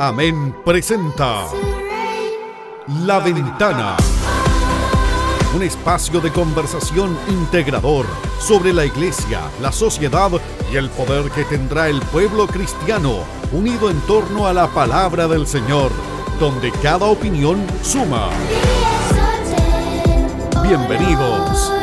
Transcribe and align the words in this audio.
Amén 0.00 0.54
presenta 0.64 1.46
La 3.04 3.18
Ventana. 3.18 3.96
Un 5.56 5.62
espacio 5.64 6.20
de 6.20 6.30
conversación 6.30 7.18
integrador 7.26 8.06
sobre 8.38 8.72
la 8.72 8.86
iglesia, 8.86 9.40
la 9.60 9.72
sociedad 9.72 10.30
y 10.72 10.76
el 10.76 10.88
poder 10.90 11.32
que 11.32 11.42
tendrá 11.42 11.88
el 11.88 12.00
pueblo 12.00 12.46
cristiano 12.46 13.24
unido 13.50 13.90
en 13.90 14.00
torno 14.02 14.46
a 14.46 14.52
la 14.52 14.68
palabra 14.68 15.26
del 15.26 15.48
Señor, 15.48 15.90
donde 16.38 16.70
cada 16.80 17.06
opinión 17.06 17.66
suma. 17.82 18.28
Bienvenidos. 20.62 21.77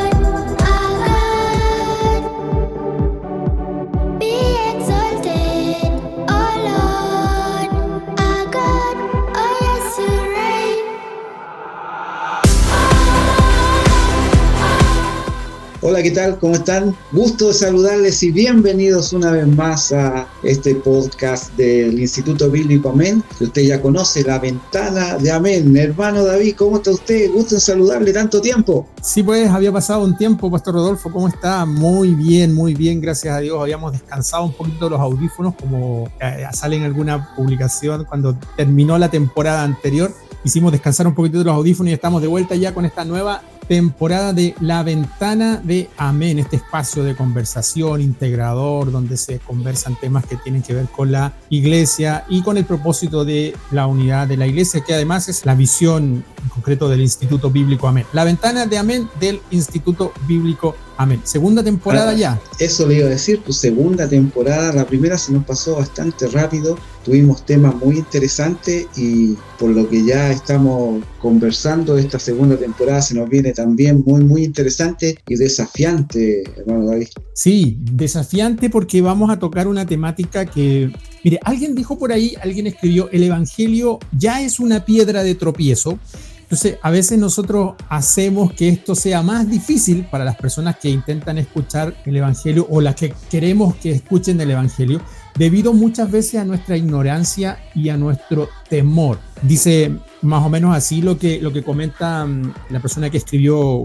Hola, 15.88 16.02
¿qué 16.02 16.10
tal? 16.10 16.36
¿Cómo 16.40 16.54
están? 16.54 16.96
Gusto 17.12 17.46
de 17.46 17.54
saludarles 17.54 18.20
y 18.24 18.32
bienvenidos 18.32 19.12
una 19.12 19.30
vez 19.30 19.46
más 19.46 19.92
a 19.92 20.26
este 20.42 20.74
podcast 20.74 21.56
del 21.56 22.00
Instituto 22.00 22.50
Bíblico 22.50 22.88
Amén, 22.88 23.22
que 23.38 23.44
usted 23.44 23.62
ya 23.62 23.80
conoce, 23.80 24.24
La 24.24 24.40
Ventana 24.40 25.16
de 25.16 25.30
Amén. 25.30 25.76
Hermano 25.76 26.24
David, 26.24 26.56
¿cómo 26.56 26.78
está 26.78 26.90
usted? 26.90 27.30
Gusto 27.30 27.54
en 27.54 27.60
saludarle 27.60 28.12
tanto 28.12 28.40
tiempo. 28.40 28.88
Sí, 29.00 29.22
pues 29.22 29.48
había 29.48 29.70
pasado 29.70 30.02
un 30.02 30.16
tiempo, 30.16 30.50
Pastor 30.50 30.74
Rodolfo, 30.74 31.08
¿cómo 31.12 31.28
está? 31.28 31.64
Muy 31.64 32.14
bien, 32.14 32.52
muy 32.52 32.74
bien, 32.74 33.00
gracias 33.00 33.36
a 33.36 33.38
Dios. 33.38 33.56
Habíamos 33.60 33.92
descansado 33.92 34.42
un 34.42 34.54
poquito 34.54 34.90
los 34.90 34.98
audífonos, 34.98 35.54
como 35.54 36.08
eh, 36.20 36.46
sale 36.52 36.74
en 36.74 36.82
alguna 36.82 37.32
publicación 37.36 38.04
cuando 38.06 38.36
terminó 38.56 38.98
la 38.98 39.08
temporada 39.08 39.62
anterior. 39.62 40.12
Hicimos 40.42 40.72
descansar 40.72 41.06
un 41.06 41.14
poquito 41.14 41.44
los 41.44 41.54
audífonos 41.54 41.92
y 41.92 41.94
estamos 41.94 42.22
de 42.22 42.26
vuelta 42.26 42.56
ya 42.56 42.74
con 42.74 42.84
esta 42.84 43.04
nueva 43.04 43.40
temporada 43.68 44.32
de 44.32 44.54
La 44.60 44.82
Ventana 44.82 45.60
de 45.62 45.88
Amén, 45.96 46.38
este 46.38 46.56
espacio 46.56 47.02
de 47.02 47.16
conversación 47.16 48.00
integrador 48.00 48.92
donde 48.92 49.16
se 49.16 49.38
conversan 49.38 49.96
temas 49.96 50.24
que 50.26 50.36
tienen 50.36 50.62
que 50.62 50.74
ver 50.74 50.86
con 50.86 51.12
la 51.12 51.32
iglesia 51.50 52.24
y 52.28 52.42
con 52.42 52.56
el 52.56 52.64
propósito 52.64 53.24
de 53.24 53.54
la 53.70 53.86
unidad 53.86 54.26
de 54.28 54.36
la 54.36 54.46
iglesia, 54.46 54.82
que 54.84 54.94
además 54.94 55.28
es 55.28 55.44
la 55.44 55.54
visión 55.54 56.24
en 56.42 56.48
concreto 56.48 56.88
del 56.88 57.00
Instituto 57.00 57.50
Bíblico 57.50 57.88
Amén. 57.88 58.06
La 58.12 58.24
Ventana 58.24 58.66
de 58.66 58.78
Amén 58.78 59.08
del 59.20 59.40
Instituto 59.50 60.12
Bíblico 60.26 60.68
Amén. 60.68 60.85
Segunda 61.24 61.62
temporada 61.62 62.10
ah, 62.10 62.14
ya. 62.14 62.40
Eso 62.58 62.86
le 62.86 62.96
iba 62.96 63.06
a 63.06 63.10
decir, 63.10 63.40
pues 63.44 63.58
segunda 63.58 64.08
temporada. 64.08 64.72
La 64.72 64.86
primera 64.86 65.18
se 65.18 65.32
nos 65.32 65.44
pasó 65.44 65.76
bastante 65.76 66.26
rápido. 66.28 66.78
Tuvimos 67.04 67.44
temas 67.44 67.74
muy 67.76 67.98
interesantes 67.98 68.86
y 68.96 69.36
por 69.58 69.70
lo 69.70 69.88
que 69.88 70.04
ya 70.04 70.30
estamos 70.30 71.04
conversando, 71.20 71.96
esta 71.98 72.18
segunda 72.18 72.56
temporada 72.56 73.00
se 73.02 73.14
nos 73.14 73.28
viene 73.28 73.52
también 73.52 74.02
muy, 74.04 74.24
muy 74.24 74.44
interesante 74.44 75.18
y 75.28 75.36
desafiante, 75.36 76.42
hermano 76.56 76.86
David. 76.86 77.08
Sí, 77.34 77.78
desafiante 77.80 78.70
porque 78.70 79.00
vamos 79.02 79.30
a 79.30 79.38
tocar 79.38 79.68
una 79.68 79.86
temática 79.86 80.46
que, 80.46 80.90
mire, 81.22 81.38
alguien 81.44 81.74
dijo 81.74 81.98
por 81.98 82.10
ahí, 82.10 82.34
alguien 82.42 82.66
escribió, 82.66 83.08
el 83.10 83.22
Evangelio 83.22 83.98
ya 84.16 84.40
es 84.40 84.58
una 84.58 84.84
piedra 84.84 85.22
de 85.22 85.34
tropiezo 85.34 85.98
entonces, 86.46 86.78
a 86.80 86.90
veces 86.90 87.18
nosotros 87.18 87.74
hacemos 87.88 88.52
que 88.52 88.68
esto 88.68 88.94
sea 88.94 89.20
más 89.20 89.50
difícil 89.50 90.06
para 90.08 90.24
las 90.24 90.36
personas 90.36 90.76
que 90.76 90.88
intentan 90.88 91.38
escuchar 91.38 91.96
el 92.04 92.16
Evangelio 92.16 92.68
o 92.70 92.80
las 92.80 92.94
que 92.94 93.12
queremos 93.28 93.74
que 93.74 93.90
escuchen 93.90 94.40
el 94.40 94.52
Evangelio, 94.52 95.00
debido 95.36 95.72
muchas 95.72 96.08
veces 96.08 96.40
a 96.40 96.44
nuestra 96.44 96.76
ignorancia 96.76 97.58
y 97.74 97.88
a 97.88 97.96
nuestro 97.96 98.48
temor. 98.70 99.18
Dice 99.42 99.90
más 100.22 100.46
o 100.46 100.48
menos 100.48 100.76
así 100.76 101.02
lo 101.02 101.18
que, 101.18 101.40
lo 101.40 101.52
que 101.52 101.64
comenta 101.64 102.24
mm, 102.24 102.54
la 102.70 102.78
persona 102.78 103.10
que 103.10 103.18
escribió, 103.18 103.82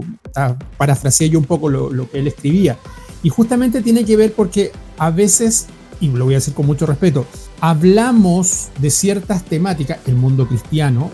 parafraseé 0.76 1.30
yo 1.30 1.40
un 1.40 1.46
poco 1.46 1.68
lo, 1.68 1.92
lo 1.92 2.08
que 2.08 2.20
él 2.20 2.28
escribía. 2.28 2.78
Y 3.24 3.28
justamente 3.28 3.82
tiene 3.82 4.04
que 4.04 4.16
ver 4.16 4.34
porque 4.34 4.70
a 4.98 5.10
veces, 5.10 5.66
y 6.00 6.10
lo 6.10 6.26
voy 6.26 6.34
a 6.34 6.36
decir 6.36 6.54
con 6.54 6.66
mucho 6.66 6.86
respeto, 6.86 7.26
hablamos 7.60 8.68
de 8.78 8.90
ciertas 8.90 9.44
temáticas, 9.44 9.98
el 10.06 10.14
mundo 10.14 10.46
cristiano, 10.46 11.10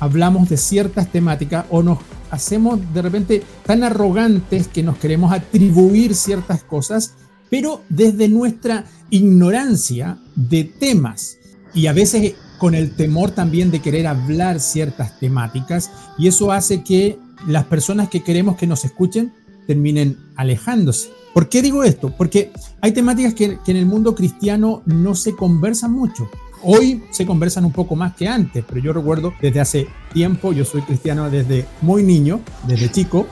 hablamos 0.00 0.48
de 0.48 0.56
ciertas 0.56 1.12
temáticas 1.12 1.66
o 1.70 1.82
nos 1.82 1.98
hacemos 2.30 2.80
de 2.92 3.02
repente 3.02 3.42
tan 3.64 3.84
arrogantes 3.84 4.66
que 4.66 4.82
nos 4.82 4.96
queremos 4.98 5.32
atribuir 5.32 6.14
ciertas 6.14 6.64
cosas, 6.64 7.14
pero 7.50 7.82
desde 7.88 8.28
nuestra 8.28 8.86
ignorancia 9.10 10.18
de 10.34 10.64
temas 10.64 11.38
y 11.74 11.86
a 11.86 11.92
veces 11.92 12.34
con 12.58 12.74
el 12.74 12.94
temor 12.94 13.30
también 13.30 13.70
de 13.70 13.80
querer 13.80 14.06
hablar 14.06 14.60
ciertas 14.60 15.18
temáticas 15.18 15.90
y 16.18 16.28
eso 16.28 16.52
hace 16.52 16.82
que 16.82 17.18
las 17.46 17.64
personas 17.64 18.08
que 18.08 18.22
queremos 18.22 18.56
que 18.56 18.66
nos 18.66 18.84
escuchen 18.84 19.32
terminen 19.66 20.18
alejándose. 20.36 21.10
¿Por 21.32 21.48
qué 21.48 21.62
digo 21.62 21.84
esto? 21.84 22.14
Porque 22.16 22.52
hay 22.80 22.92
temáticas 22.92 23.34
que, 23.34 23.58
que 23.64 23.70
en 23.70 23.76
el 23.76 23.86
mundo 23.86 24.14
cristiano 24.14 24.82
no 24.84 25.14
se 25.14 25.34
conversan 25.34 25.92
mucho. 25.92 26.28
Hoy 26.62 27.02
se 27.10 27.24
conversan 27.24 27.64
un 27.64 27.72
poco 27.72 27.96
más 27.96 28.14
que 28.14 28.28
antes, 28.28 28.64
pero 28.66 28.80
yo 28.80 28.92
recuerdo 28.92 29.32
desde 29.40 29.60
hace 29.60 29.88
tiempo, 30.12 30.52
yo 30.52 30.64
soy 30.64 30.82
cristiano 30.82 31.30
desde 31.30 31.66
muy 31.80 32.02
niño, 32.02 32.40
desde 32.66 32.90
chico, 32.90 33.26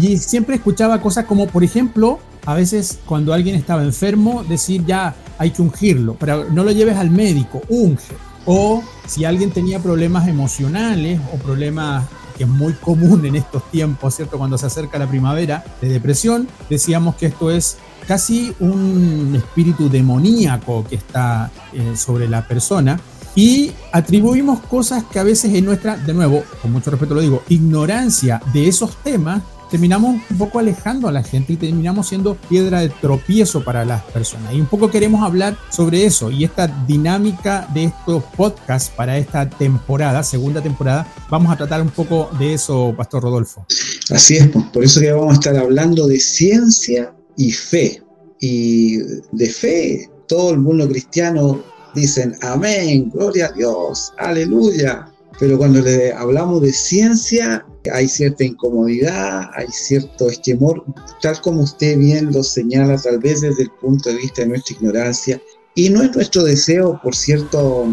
y 0.00 0.18
siempre 0.18 0.56
escuchaba 0.56 1.00
cosas 1.00 1.24
como, 1.24 1.46
por 1.48 1.64
ejemplo, 1.64 2.20
a 2.46 2.54
veces 2.54 2.98
cuando 3.04 3.32
alguien 3.32 3.56
estaba 3.56 3.82
enfermo, 3.82 4.44
decir 4.44 4.84
ya 4.86 5.14
hay 5.38 5.50
que 5.50 5.62
ungirlo, 5.62 6.16
pero 6.18 6.44
no 6.50 6.62
lo 6.62 6.70
lleves 6.70 6.96
al 6.96 7.10
médico, 7.10 7.62
unge. 7.68 8.14
O 8.46 8.82
si 9.06 9.24
alguien 9.24 9.50
tenía 9.50 9.80
problemas 9.80 10.28
emocionales 10.28 11.20
o 11.34 11.36
problemas 11.36 12.06
que 12.36 12.44
es 12.44 12.48
muy 12.48 12.72
común 12.74 13.26
en 13.26 13.34
estos 13.34 13.68
tiempos, 13.70 14.14
¿cierto? 14.14 14.38
Cuando 14.38 14.56
se 14.56 14.66
acerca 14.66 14.98
la 14.98 15.08
primavera 15.08 15.64
de 15.82 15.88
depresión, 15.88 16.48
decíamos 16.70 17.16
que 17.16 17.26
esto 17.26 17.50
es 17.50 17.76
casi 18.08 18.54
un 18.58 19.34
espíritu 19.36 19.90
demoníaco 19.90 20.82
que 20.88 20.96
está 20.96 21.50
eh, 21.74 21.94
sobre 21.94 22.26
la 22.26 22.48
persona 22.48 22.98
y 23.34 23.70
atribuimos 23.92 24.60
cosas 24.60 25.04
que 25.04 25.18
a 25.18 25.22
veces 25.22 25.54
en 25.54 25.66
nuestra, 25.66 25.98
de 25.98 26.14
nuevo, 26.14 26.42
con 26.62 26.72
mucho 26.72 26.90
respeto 26.90 27.14
lo 27.14 27.20
digo, 27.20 27.42
ignorancia 27.50 28.40
de 28.54 28.66
esos 28.66 28.96
temas, 29.04 29.42
terminamos 29.70 30.16
un 30.30 30.38
poco 30.38 30.58
alejando 30.58 31.06
a 31.06 31.12
la 31.12 31.22
gente 31.22 31.52
y 31.52 31.56
terminamos 31.56 32.08
siendo 32.08 32.34
piedra 32.34 32.80
de 32.80 32.88
tropiezo 32.88 33.62
para 33.62 33.84
las 33.84 34.02
personas. 34.04 34.54
Y 34.54 34.60
un 34.62 34.66
poco 34.66 34.90
queremos 34.90 35.22
hablar 35.22 35.58
sobre 35.68 36.06
eso 36.06 36.30
y 36.30 36.44
esta 36.44 36.66
dinámica 36.66 37.68
de 37.74 37.84
estos 37.84 38.24
podcasts 38.36 38.90
para 38.96 39.18
esta 39.18 39.48
temporada, 39.48 40.22
segunda 40.22 40.62
temporada, 40.62 41.06
vamos 41.28 41.52
a 41.52 41.56
tratar 41.56 41.82
un 41.82 41.90
poco 41.90 42.30
de 42.38 42.54
eso, 42.54 42.94
Pastor 42.96 43.22
Rodolfo. 43.22 43.66
Así 44.10 44.38
es, 44.38 44.48
pues, 44.48 44.64
por 44.72 44.82
eso 44.82 44.98
que 44.98 45.12
vamos 45.12 45.32
a 45.32 45.34
estar 45.34 45.56
hablando 45.58 46.06
de 46.06 46.18
ciencia 46.18 47.12
y 47.38 47.50
fe. 47.52 48.02
Y 48.40 48.98
de 49.32 49.46
fe, 49.46 50.10
todo 50.26 50.50
el 50.50 50.58
mundo 50.58 50.86
cristiano 50.86 51.62
dicen 51.94 52.36
amén, 52.42 53.10
gloria 53.10 53.46
a 53.46 53.52
Dios, 53.52 54.12
aleluya. 54.18 55.10
Pero 55.40 55.56
cuando 55.56 55.80
le 55.80 56.12
hablamos 56.12 56.62
de 56.62 56.72
ciencia, 56.72 57.64
hay 57.92 58.08
cierta 58.08 58.44
incomodidad, 58.44 59.48
hay 59.54 59.68
cierto 59.70 60.28
esquemor, 60.28 60.84
tal 61.22 61.40
como 61.40 61.62
usted 61.62 61.96
bien 61.96 62.32
lo 62.32 62.42
señala, 62.42 63.00
tal 63.00 63.18
vez 63.18 63.40
desde 63.40 63.62
el 63.62 63.70
punto 63.80 64.10
de 64.10 64.16
vista 64.16 64.42
de 64.42 64.48
nuestra 64.48 64.76
ignorancia. 64.76 65.40
Y 65.76 65.90
no 65.90 66.02
es 66.02 66.14
nuestro 66.14 66.42
deseo, 66.42 67.00
por 67.02 67.14
cierto, 67.14 67.86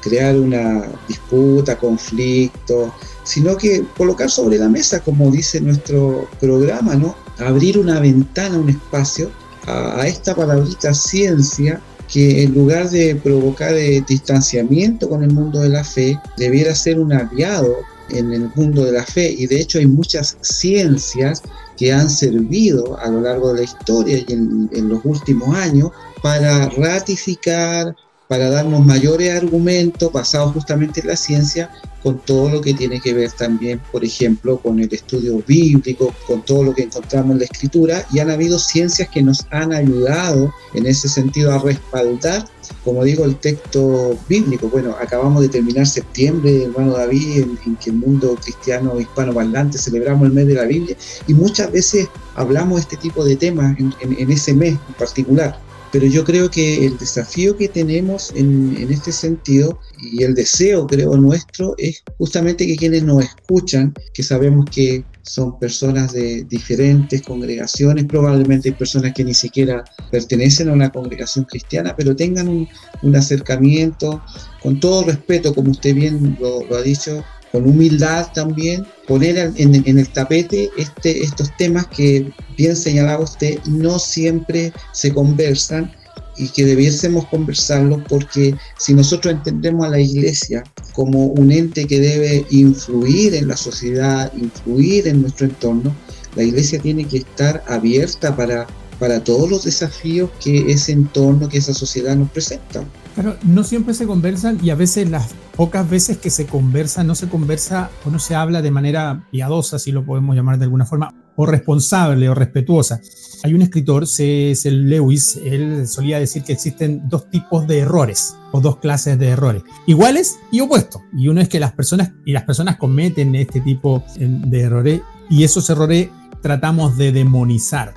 crear 0.00 0.36
una 0.36 0.88
disputa, 1.08 1.76
conflicto, 1.76 2.94
sino 3.24 3.56
que 3.56 3.84
colocar 3.96 4.30
sobre 4.30 4.58
la 4.58 4.68
mesa, 4.68 5.00
como 5.00 5.30
dice 5.30 5.60
nuestro 5.60 6.28
programa, 6.40 6.94
¿no? 6.94 7.16
Abrir 7.46 7.78
una 7.78 8.00
ventana, 8.00 8.58
un 8.58 8.70
espacio 8.70 9.30
a, 9.66 10.06
esta 10.06 10.34
palabrita 10.34 10.92
ciencia 10.92 11.80
que 12.08 12.42
en 12.42 12.52
lugar 12.52 12.90
de 12.90 13.14
provocar 13.16 13.74
eh, 13.74 14.04
distanciamiento 14.06 15.08
con 15.08 15.22
el 15.22 15.30
mundo 15.30 15.60
de 15.60 15.70
la 15.70 15.84
fe, 15.84 16.20
debiera 16.36 16.74
ser 16.74 16.98
un 16.98 17.12
aliado 17.12 17.74
en 18.10 18.32
el 18.32 18.50
mundo 18.54 18.84
de 18.84 18.92
la 18.92 19.04
fe. 19.04 19.30
Y 19.30 19.46
de 19.46 19.60
hecho 19.60 19.78
hay 19.78 19.86
muchas 19.86 20.36
ciencias 20.42 21.42
que 21.78 21.92
han 21.92 22.10
servido 22.10 22.98
a 22.98 23.08
lo 23.08 23.22
largo 23.22 23.52
de 23.52 23.60
la 23.60 23.62
historia 23.62 24.18
y 24.18 24.26
en 24.32 24.88
los 24.88 25.00
últimos 25.04 25.54
años 25.56 25.90
para 26.22 26.68
ratificar, 26.68 27.96
para 28.32 28.48
darnos 28.48 28.82
mayores 28.86 29.30
argumentos 29.30 30.10
basados 30.10 30.54
justamente 30.54 31.02
en 31.02 31.08
la 31.08 31.16
ciencia, 31.16 31.70
con 32.02 32.18
todo 32.18 32.48
lo 32.48 32.62
que 32.62 32.72
tiene 32.72 32.98
que 32.98 33.12
ver 33.12 33.30
también, 33.30 33.78
por 33.92 34.06
ejemplo, 34.06 34.56
con 34.56 34.80
el 34.80 34.90
estudio 34.90 35.44
bíblico, 35.46 36.14
con 36.26 36.42
todo 36.42 36.62
lo 36.64 36.74
que 36.74 36.84
encontramos 36.84 37.32
en 37.32 37.40
la 37.40 37.44
escritura, 37.44 38.06
y 38.10 38.20
han 38.20 38.30
habido 38.30 38.58
ciencias 38.58 39.10
que 39.10 39.20
nos 39.20 39.46
han 39.50 39.74
ayudado 39.74 40.50
en 40.72 40.86
ese 40.86 41.10
sentido 41.10 41.52
a 41.52 41.58
respaldar, 41.58 42.46
como 42.82 43.04
digo, 43.04 43.26
el 43.26 43.36
texto 43.36 44.18
bíblico. 44.30 44.70
Bueno, 44.70 44.96
acabamos 44.98 45.42
de 45.42 45.50
terminar 45.50 45.86
septiembre, 45.86 46.64
hermano 46.64 46.92
David, 46.92 47.42
en, 47.66 47.76
que 47.76 47.90
el 47.90 47.96
mundo 47.96 48.34
cristiano 48.42 48.98
hispano 48.98 49.34
parlante 49.34 49.76
celebramos 49.76 50.26
el 50.26 50.32
mes 50.32 50.46
de 50.46 50.54
la 50.54 50.64
Biblia, 50.64 50.96
y 51.26 51.34
muchas 51.34 51.70
veces 51.70 52.08
hablamos 52.34 52.76
de 52.76 52.80
este 52.80 52.96
tipo 52.96 53.26
de 53.26 53.36
temas 53.36 53.76
en 53.78 54.30
ese 54.30 54.54
mes 54.54 54.78
en 54.88 54.94
particular 54.94 55.60
pero 55.92 56.06
yo 56.06 56.24
creo 56.24 56.50
que 56.50 56.86
el 56.86 56.96
desafío 56.96 57.56
que 57.56 57.68
tenemos 57.68 58.32
en, 58.34 58.90
este 58.90 59.12
sentido 59.12 59.78
y 59.98 60.22
el 60.22 60.34
deseo, 60.34 60.86
creo, 60.86 61.16
nuestro 61.18 61.74
es 61.76 62.02
justamente 62.16 62.66
que 62.66 62.76
quienes 62.76 63.02
nos 63.02 63.22
escuchan, 63.22 63.94
que 64.14 64.22
sabemos 64.22 64.64
que 64.70 65.04
son 65.20 65.58
personas 65.58 66.12
de 66.12 66.44
diferentes 66.44 67.20
congregaciones, 67.22 68.06
probablemente 68.06 68.72
personas 68.72 69.12
que 69.12 69.22
ni 69.22 69.34
siquiera 69.34 69.84
pertenecen 70.10 70.70
a 70.70 70.72
una 70.72 70.90
congregación 70.90 71.44
cristiana, 71.44 71.94
pero 71.94 72.16
tengan 72.16 72.48
un, 72.48 72.68
acercamiento 73.14 74.22
con 74.62 74.80
todo 74.80 75.04
respeto, 75.04 75.54
como 75.54 75.72
usted 75.72 75.94
bien 75.94 76.38
lo 76.40 76.74
ha 76.74 76.82
dicho, 76.82 77.22
con 77.52 77.68
humildad 77.68 78.32
también, 78.32 78.84
poner 79.06 79.52
en, 79.56 79.98
el 79.98 80.08
tapete 80.08 80.70
este, 80.78 81.22
estos 81.22 81.54
temas 81.58 81.86
que, 81.86 82.32
bien 82.56 82.74
señalaba 82.74 83.22
usted, 83.22 83.62
no 83.66 83.98
siempre 83.98 84.72
se 84.92 85.12
conversan 85.12 85.92
y 86.38 86.48
que 86.48 86.64
debiésemos 86.64 87.26
conversarlos 87.26 88.00
porque 88.08 88.54
si 88.78 88.94
nosotros 88.94 89.34
entendemos 89.34 89.86
a 89.86 89.90
la 89.90 90.00
iglesia 90.00 90.64
como 90.94 91.26
un 91.26 91.52
ente 91.52 91.86
que 91.86 92.00
debe 92.00 92.46
influir 92.50 93.34
en 93.34 93.48
la 93.48 93.56
sociedad, 93.56 94.32
influir 94.34 95.06
en 95.08 95.20
nuestro 95.20 95.46
entorno, 95.46 95.94
la 96.34 96.42
iglesia 96.42 96.80
tiene 96.80 97.04
que 97.04 97.18
estar 97.18 97.62
abierta 97.68 98.34
para, 98.34 98.66
para 98.98 99.22
todos 99.22 99.50
los 99.50 99.64
desafíos 99.64 100.30
que 100.42 100.72
ese 100.72 100.92
entorno, 100.92 101.50
que 101.50 101.58
esa 101.58 101.74
sociedad 101.74 102.16
nos 102.16 102.30
presenta. 102.30 102.82
Pero 103.14 103.36
no 103.42 103.62
siempre 103.64 103.94
se 103.94 104.06
conversan 104.06 104.58
y 104.62 104.70
a 104.70 104.74
veces 104.74 105.10
las 105.10 105.34
pocas 105.56 105.88
veces 105.88 106.18
que 106.18 106.30
se 106.30 106.46
conversa 106.46 107.04
no 107.04 107.14
se 107.14 107.28
conversa 107.28 107.90
o 108.06 108.10
no 108.10 108.18
se 108.18 108.34
habla 108.34 108.62
de 108.62 108.70
manera 108.70 109.26
piadosa, 109.30 109.78
si 109.78 109.92
lo 109.92 110.04
podemos 110.04 110.34
llamar 110.34 110.58
de 110.58 110.64
alguna 110.64 110.86
forma, 110.86 111.14
o 111.36 111.46
responsable 111.46 112.28
o 112.28 112.34
respetuosa. 112.34 113.00
Hay 113.42 113.54
un 113.54 113.62
escritor, 113.62 114.06
C.S. 114.06 114.70
Lewis, 114.70 115.38
él 115.44 115.86
solía 115.88 116.18
decir 116.18 116.42
que 116.42 116.52
existen 116.52 117.08
dos 117.08 117.28
tipos 117.30 117.66
de 117.66 117.80
errores 117.80 118.36
o 118.52 118.60
dos 118.60 118.78
clases 118.78 119.18
de 119.18 119.28
errores, 119.28 119.62
iguales 119.86 120.36
y 120.50 120.60
opuestos. 120.60 121.02
Y 121.16 121.28
uno 121.28 121.40
es 121.40 121.48
que 121.48 121.60
las 121.60 121.72
personas 121.72 122.12
y 122.24 122.32
las 122.32 122.44
personas 122.44 122.76
cometen 122.76 123.34
este 123.34 123.60
tipo 123.60 124.04
de 124.16 124.60
errores 124.60 125.00
y 125.28 125.44
esos 125.44 125.68
errores 125.70 126.08
tratamos 126.40 126.96
de 126.96 127.12
demonizar. 127.12 127.94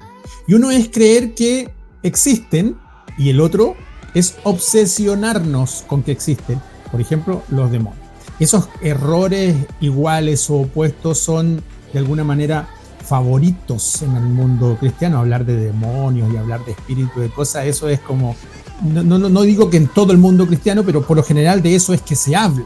Y 0.47 0.53
uno 0.53 0.71
es 0.71 0.89
creer 0.89 1.33
que 1.35 1.73
existen 2.03 2.77
y 3.17 3.29
el 3.29 3.39
otro 3.41 3.75
es 4.15 4.35
obsesionarnos 4.43 5.83
con 5.87 6.01
que 6.01 6.11
existen, 6.11 6.59
por 6.91 6.99
ejemplo, 7.01 7.43
los 7.49 7.69
demonios. 7.69 8.03
Esos 8.39 8.69
errores 8.81 9.55
iguales 9.81 10.49
o 10.49 10.61
opuestos 10.61 11.19
son 11.19 11.61
de 11.93 11.99
alguna 11.99 12.23
manera 12.23 12.67
favoritos 13.05 14.01
en 14.01 14.15
el 14.15 14.23
mundo 14.23 14.77
cristiano, 14.79 15.19
hablar 15.19 15.45
de 15.45 15.57
demonios 15.57 16.33
y 16.33 16.37
hablar 16.37 16.65
de 16.65 16.71
espíritu, 16.71 17.19
de 17.19 17.29
cosas, 17.29 17.65
eso 17.65 17.87
es 17.87 17.99
como, 17.99 18.35
no, 18.83 19.03
no, 19.03 19.19
no 19.19 19.41
digo 19.43 19.69
que 19.69 19.77
en 19.77 19.87
todo 19.87 20.11
el 20.11 20.17
mundo 20.17 20.47
cristiano, 20.47 20.83
pero 20.83 21.03
por 21.03 21.17
lo 21.17 21.23
general 21.23 21.61
de 21.61 21.75
eso 21.75 21.93
es 21.93 22.01
que 22.01 22.15
se 22.15 22.35
habla. 22.35 22.65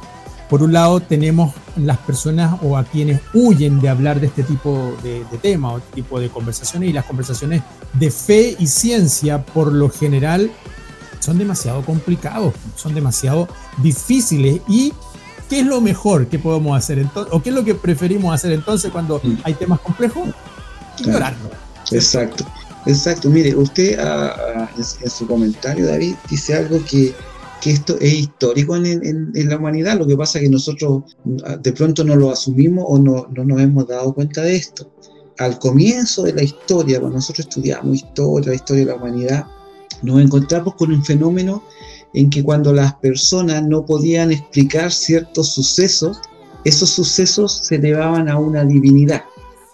Por 0.49 0.63
un 0.63 0.73
lado 0.73 0.99
tenemos 0.99 1.53
las 1.75 1.97
personas 1.99 2.59
o 2.63 2.75
a 2.75 2.83
quienes 2.83 3.21
huyen 3.35 3.79
de 3.79 3.89
hablar 3.89 4.19
de 4.19 4.27
este 4.27 4.41
tipo 4.41 4.95
de, 5.03 5.23
de 5.31 5.37
tema 5.37 5.73
o 5.73 5.77
este 5.77 5.93
tipo 5.93 6.19
de 6.19 6.29
conversaciones 6.29 6.89
y 6.89 6.93
las 6.93 7.05
conversaciones 7.05 7.61
de 7.93 8.09
fe 8.09 8.55
y 8.57 8.65
ciencia 8.65 9.45
por 9.45 9.71
lo 9.71 9.89
general 9.89 10.49
son 11.19 11.37
demasiado 11.37 11.83
complicados, 11.83 12.53
son 12.75 12.95
demasiado 12.95 13.47
difíciles 13.81 14.61
y 14.67 14.93
¿qué 15.49 15.59
es 15.59 15.65
lo 15.65 15.81
mejor 15.81 16.27
que 16.27 16.39
podemos 16.39 16.77
hacer 16.77 16.99
entonces? 16.99 17.33
¿O 17.33 17.41
qué 17.41 17.49
es 17.49 17.55
lo 17.55 17.65
que 17.65 17.75
preferimos 17.75 18.33
hacer 18.33 18.51
entonces 18.51 18.91
cuando 18.91 19.19
mm. 19.23 19.37
hay 19.43 19.53
temas 19.53 19.79
complejos? 19.79 20.29
Ignorarlo. 20.99 21.49
Exacto, 21.91 22.45
exacto. 22.85 23.29
Mire, 23.29 23.55
usted 23.55 23.99
ah, 23.99 24.35
ah, 24.55 24.69
en, 24.77 25.09
su 25.09 25.27
comentario, 25.27 25.87
David, 25.87 26.15
dice 26.29 26.55
algo 26.55 26.83
que, 26.85 27.13
que 27.61 27.71
esto 27.71 27.97
es 27.99 28.13
histórico 28.13 28.75
en, 28.75 28.85
en, 28.85 29.31
en, 29.33 29.49
la 29.49 29.57
humanidad. 29.57 29.97
Lo 29.97 30.05
que 30.05 30.15
pasa 30.15 30.37
es 30.37 30.45
que 30.45 30.49
nosotros 30.49 31.03
ah, 31.45 31.57
de 31.57 31.73
pronto 31.73 32.03
no 32.03 32.15
lo 32.15 32.31
asumimos 32.31 32.85
o 32.87 32.99
no, 32.99 33.27
no 33.35 33.43
nos 33.43 33.59
hemos 33.59 33.87
dado 33.87 34.13
cuenta 34.13 34.41
de 34.41 34.55
esto. 34.55 34.91
Al 35.39 35.57
comienzo 35.57 36.23
de 36.23 36.33
la 36.33 36.43
historia, 36.43 36.99
cuando 36.99 37.17
nosotros 37.17 37.47
estudiamos 37.47 37.95
historia, 37.95 38.49
la 38.49 38.55
historia 38.55 38.85
de 38.85 38.91
la 38.91 38.97
humanidad, 38.97 39.47
nos 40.01 40.21
encontramos 40.21 40.75
con 40.75 40.91
un 40.91 41.03
fenómeno 41.03 41.63
en 42.13 42.29
que 42.29 42.43
cuando 42.43 42.73
las 42.73 42.95
personas 42.95 43.63
no 43.63 43.85
podían 43.85 44.31
explicar 44.31 44.91
ciertos 44.91 45.49
sucesos, 45.49 46.19
esos 46.65 46.89
sucesos 46.89 47.61
se 47.63 47.75
elevaban 47.75 48.29
a 48.29 48.37
una 48.37 48.63
divinidad. 48.63 49.23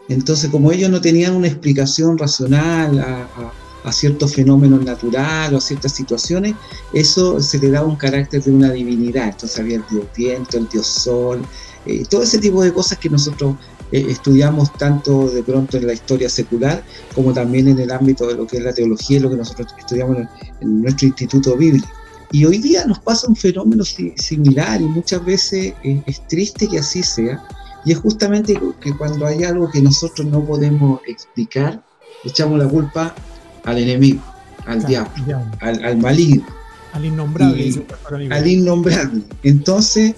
Entonces, 0.09 0.49
como 0.49 0.71
ellos 0.71 0.89
no 0.89 1.01
tenían 1.01 1.35
una 1.35 1.47
explicación 1.47 2.17
racional 2.17 2.99
a, 2.99 3.91
ciertos 3.91 4.33
fenómenos 4.33 4.83
naturales 4.83 5.53
o 5.53 5.57
a 5.57 5.61
ciertas 5.61 5.91
situaciones, 5.91 6.55
eso 6.91 7.39
se 7.39 7.59
le 7.59 7.69
daba 7.69 7.85
un 7.85 7.95
carácter 7.95 8.43
de 8.43 8.51
una 8.51 8.71
divinidad. 8.71 9.27
Entonces 9.27 9.59
había 9.59 9.75
el 9.77 9.83
dios 9.91 10.05
viento, 10.17 10.57
el 10.57 10.67
dios 10.67 10.87
sol, 10.87 11.43
eh, 11.85 12.03
todo 12.09 12.23
ese 12.23 12.39
tipo 12.39 12.63
de 12.63 12.73
cosas 12.73 12.97
que 12.97 13.11
nosotros 13.11 13.55
eh, 13.91 14.05
estudiamos 14.09 14.73
tanto 14.73 15.29
de 15.29 15.43
pronto 15.43 15.77
en 15.77 15.87
la 15.87 15.93
historia 15.93 16.29
secular 16.29 16.83
como 17.13 17.33
también 17.33 17.67
en 17.67 17.79
el 17.79 17.91
ámbito 17.91 18.27
de 18.27 18.35
lo 18.35 18.47
que 18.47 18.57
es 18.57 18.63
la 18.63 18.73
teología 18.73 19.17
y 19.17 19.19
lo 19.19 19.29
que 19.29 19.37
nosotros 19.37 19.67
estudiamos 19.77 20.17
en, 20.17 20.29
en 20.61 20.81
nuestro 20.81 21.07
instituto 21.07 21.55
bíblico. 21.55 21.87
Y 22.31 22.45
hoy 22.45 22.57
día 22.57 22.85
nos 22.85 22.99
pasa 22.99 23.27
un 23.27 23.35
fenómeno 23.35 23.83
similar 23.85 24.81
y 24.81 24.85
muchas 24.85 25.23
veces 25.23 25.73
eh, 25.83 26.03
es 26.05 26.27
triste 26.27 26.67
que 26.67 26.79
así 26.79 27.03
sea. 27.03 27.41
Y 27.85 27.91
es 27.91 27.99
justamente 27.99 28.59
que 28.81 28.93
cuando 28.97 29.25
hay 29.27 29.43
algo 29.43 29.69
que 29.69 29.81
nosotros 29.81 30.27
no 30.27 30.43
podemos 30.43 30.99
explicar, 31.07 31.83
echamos 32.23 32.57
la 32.59 32.67
culpa 32.67 33.15
al 33.63 33.77
enemigo, 33.77 34.21
al 34.65 34.83
claro, 34.83 35.09
diablo, 35.25 35.51
al, 35.61 35.85
al, 35.85 35.97
maligno. 35.97 36.45
Al 36.93 37.05
innombrable. 37.05 37.63
Y, 37.63 37.85
al 38.31 38.47
innombrable. 38.47 39.21
Entonces, 39.43 40.15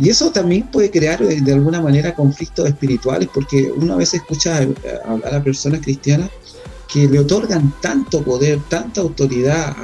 y 0.00 0.08
eso 0.08 0.30
también 0.30 0.68
puede 0.70 0.90
crear 0.90 1.22
eh, 1.22 1.40
de 1.40 1.52
alguna 1.52 1.80
manera 1.80 2.14
conflictos 2.14 2.68
espirituales, 2.68 3.28
porque 3.32 3.70
uno 3.74 3.94
a 3.94 3.96
veces 3.96 4.20
escucha 4.20 4.66
hablar 5.04 5.34
a 5.34 5.42
personas 5.42 5.80
cristianas 5.80 6.30
que 6.92 7.08
le 7.08 7.18
otorgan 7.18 7.72
tanto 7.80 8.22
poder, 8.22 8.60
tanta 8.68 9.00
autoridad 9.00 9.76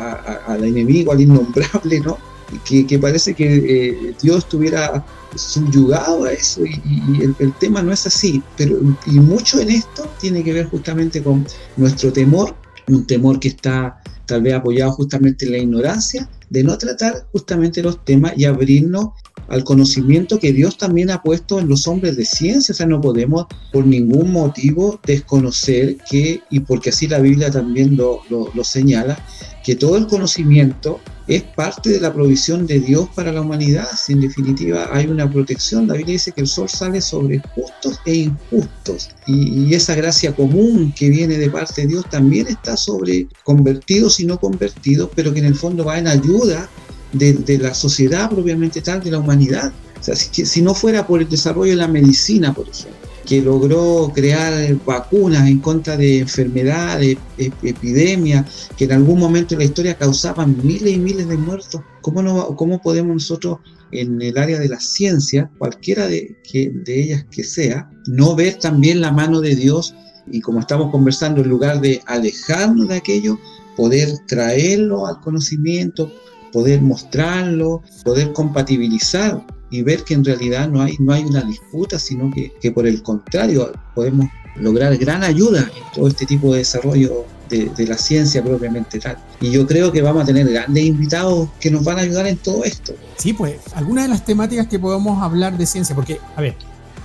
al 0.46 0.64
enemigo, 0.64 1.12
al 1.12 1.20
innombrable, 1.20 2.00
¿no? 2.00 2.18
Que, 2.64 2.86
que 2.86 2.98
parece 2.98 3.34
que 3.34 3.56
eh, 3.56 4.14
Dios 4.20 4.38
estuviera 4.38 5.04
subyugado 5.34 6.24
a 6.24 6.32
eso 6.32 6.66
y, 6.66 6.82
y 6.84 7.22
el, 7.22 7.34
el, 7.38 7.52
tema 7.54 7.82
no 7.82 7.92
es 7.92 8.06
así, 8.06 8.42
pero 8.58 8.78
y 9.06 9.12
mucho 9.12 9.58
en 9.58 9.70
esto 9.70 10.06
tiene 10.20 10.44
que 10.44 10.52
ver 10.52 10.68
justamente 10.68 11.22
con 11.22 11.46
nuestro 11.78 12.12
temor, 12.12 12.54
un 12.88 13.06
temor 13.06 13.40
que 13.40 13.48
está 13.48 14.02
tal 14.26 14.42
vez 14.42 14.54
apoyado 14.54 14.92
justamente 14.92 15.46
en 15.46 15.52
la 15.52 15.58
ignorancia, 15.58 16.28
de 16.52 16.62
no 16.62 16.76
tratar 16.76 17.26
justamente 17.32 17.82
los 17.82 18.04
temas 18.04 18.34
y 18.36 18.44
abrirnos 18.44 19.08
al 19.48 19.64
conocimiento 19.64 20.38
que 20.38 20.52
Dios 20.52 20.76
también 20.76 21.10
ha 21.10 21.22
puesto 21.22 21.58
en 21.58 21.66
los 21.66 21.88
hombres 21.88 22.14
de 22.16 22.26
ciencia. 22.26 22.74
O 22.74 22.76
sea, 22.76 22.86
no 22.86 23.00
podemos 23.00 23.46
por 23.72 23.86
ningún 23.86 24.32
motivo 24.32 25.00
desconocer 25.06 25.96
que, 26.10 26.42
y 26.50 26.60
porque 26.60 26.90
así 26.90 27.08
la 27.08 27.20
Biblia 27.20 27.50
también 27.50 27.96
lo, 27.96 28.20
lo, 28.28 28.50
lo 28.54 28.64
señala, 28.64 29.18
que 29.64 29.76
todo 29.76 29.96
el 29.96 30.06
conocimiento 30.06 31.00
es 31.28 31.42
parte 31.42 31.90
de 31.90 32.00
la 32.00 32.12
provisión 32.12 32.66
de 32.66 32.80
Dios 32.80 33.08
para 33.14 33.32
la 33.32 33.42
humanidad. 33.42 33.86
Si 33.96 34.12
en 34.12 34.20
definitiva 34.20 34.88
hay 34.92 35.06
una 35.06 35.30
protección, 35.30 35.86
la 35.86 35.94
Biblia 35.94 36.14
dice 36.14 36.32
que 36.32 36.40
el 36.40 36.46
sol 36.48 36.68
sale 36.68 37.00
sobre 37.00 37.40
justos 37.54 38.00
e 38.04 38.14
injustos. 38.14 39.10
Y, 39.26 39.66
y, 39.66 39.74
esa 39.74 39.94
gracia 39.94 40.34
común 40.34 40.92
que 40.96 41.08
viene 41.10 41.38
de 41.38 41.48
parte 41.48 41.82
de 41.82 41.88
Dios 41.88 42.04
también 42.10 42.48
está 42.48 42.76
sobre 42.76 43.28
convertidos 43.44 44.18
y 44.20 44.26
no 44.26 44.38
convertidos, 44.38 45.10
pero 45.14 45.32
que 45.32 45.38
en 45.38 45.46
el 45.46 45.54
fondo 45.54 45.84
va 45.84 45.98
en 45.98 46.08
ayuda 46.08 46.41
de, 46.46 47.32
de 47.34 47.58
la 47.58 47.74
sociedad 47.74 48.30
propiamente 48.30 48.80
tal, 48.80 49.02
de 49.02 49.10
la 49.10 49.18
humanidad. 49.18 49.72
O 50.00 50.04
sea, 50.04 50.16
si, 50.16 50.62
no 50.62 50.74
fuera 50.74 51.06
por 51.06 51.20
el 51.20 51.28
desarrollo 51.28 51.70
de 51.70 51.76
la 51.76 51.86
medicina, 51.86 52.52
por 52.52 52.68
ejemplo, 52.68 53.08
que 53.24 53.40
logró 53.40 54.10
crear 54.12 54.52
vacunas 54.84 55.48
en 55.48 55.60
contra 55.60 55.96
de 55.96 56.18
enfermedades, 56.18 57.18
epidemias, 57.38 58.68
que 58.76 58.84
en 58.84 58.92
algún 58.92 59.20
momento 59.20 59.54
en 59.54 59.60
la 59.60 59.66
historia 59.66 59.96
causaban 59.96 60.56
miles 60.64 60.94
y 60.94 60.98
miles 60.98 61.28
de 61.28 61.36
muertos. 61.36 61.82
¿Cómo, 62.00 62.20
no, 62.20 62.56
cómo 62.56 62.82
podemos 62.82 63.14
nosotros 63.14 63.58
en 63.92 64.20
el 64.20 64.36
área 64.38 64.58
de 64.58 64.68
la 64.68 64.80
ciencia, 64.80 65.50
cualquiera 65.58 66.08
de, 66.08 66.36
que, 66.42 66.72
de 66.74 67.00
ellas 67.00 67.24
que 67.30 67.44
sea, 67.44 67.88
no 68.08 68.34
ver 68.34 68.54
también 68.54 69.00
la 69.00 69.12
mano 69.12 69.40
de 69.40 69.54
Dios 69.54 69.94
y 70.30 70.40
como 70.40 70.60
estamos 70.60 70.90
conversando, 70.90 71.42
en 71.42 71.48
lugar 71.48 71.80
de 71.80 72.00
alejarnos 72.06 72.88
de 72.88 72.96
aquello, 72.96 73.38
poder 73.76 74.08
traerlo 74.26 75.06
al 75.06 75.20
conocimiento, 75.20 76.12
poder 76.52 76.82
mostrarlo, 76.82 77.82
poder 78.04 78.32
compatibilizar 78.32 79.44
y 79.70 79.82
ver 79.82 80.04
que 80.04 80.14
en 80.14 80.24
realidad 80.24 80.68
no 80.68 80.82
hay, 80.82 80.96
no 80.98 81.12
hay 81.12 81.24
una 81.24 81.40
disputa, 81.42 81.98
sino 81.98 82.30
que, 82.30 82.52
que 82.60 82.70
por 82.70 82.86
el 82.86 83.02
contrario 83.02 83.72
podemos 83.94 84.26
lograr 84.56 84.96
gran 84.98 85.24
ayuda 85.24 85.60
en 85.60 85.92
todo 85.94 86.08
este 86.08 86.26
tipo 86.26 86.52
de 86.52 86.58
desarrollo 86.58 87.24
de, 87.48 87.70
de, 87.76 87.86
la 87.86 87.96
ciencia 87.96 88.44
propiamente 88.44 88.98
tal. 88.98 89.16
Y 89.40 89.50
yo 89.50 89.66
creo 89.66 89.90
que 89.90 90.02
vamos 90.02 90.22
a 90.22 90.26
tener 90.26 90.46
grandes 90.48 90.84
invitados 90.84 91.48
que 91.58 91.70
nos 91.70 91.84
van 91.84 91.98
a 91.98 92.02
ayudar 92.02 92.26
en 92.26 92.36
todo 92.36 92.64
esto. 92.64 92.92
Sí, 93.16 93.32
pues 93.32 93.56
algunas 93.74 94.04
de 94.04 94.08
las 94.10 94.24
temáticas 94.24 94.66
que 94.66 94.78
podemos 94.78 95.22
hablar 95.22 95.56
de 95.56 95.64
ciencia, 95.64 95.94
porque, 95.94 96.18
a 96.36 96.40
ver, 96.40 96.54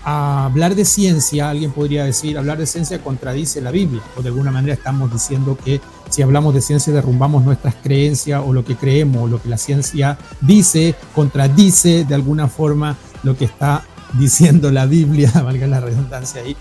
a 0.03 0.45
hablar 0.45 0.75
de 0.75 0.85
ciencia, 0.85 1.49
alguien 1.49 1.71
podría 1.71 2.05
decir, 2.05 2.37
hablar 2.37 2.57
de 2.57 2.65
ciencia 2.65 3.01
contradice 3.01 3.59
la 3.61 3.71
Biblia, 3.71 4.01
o 4.15 4.21
de 4.21 4.29
alguna 4.29 4.51
manera 4.51 4.73
estamos 4.73 5.11
diciendo 5.11 5.57
que 5.63 5.81
si 6.09 6.21
hablamos 6.21 6.53
de 6.53 6.61
ciencia 6.61 6.93
derrumbamos 6.93 7.43
nuestras 7.43 7.75
creencias 7.75 8.41
o 8.45 8.53
lo 8.53 8.63
que 8.63 8.75
creemos 8.75 9.23
o 9.23 9.27
lo 9.27 9.41
que 9.41 9.49
la 9.49 9.57
ciencia 9.57 10.17
dice, 10.41 10.95
contradice 11.13 12.05
de 12.05 12.15
alguna 12.15 12.47
forma 12.47 12.97
lo 13.23 13.37
que 13.37 13.45
está 13.45 13.83
diciendo 14.13 14.71
la 14.71 14.85
Biblia, 14.85 15.31
valga 15.43 15.67
la 15.67 15.79
redundancia 15.79 16.41
ahí. 16.41 16.55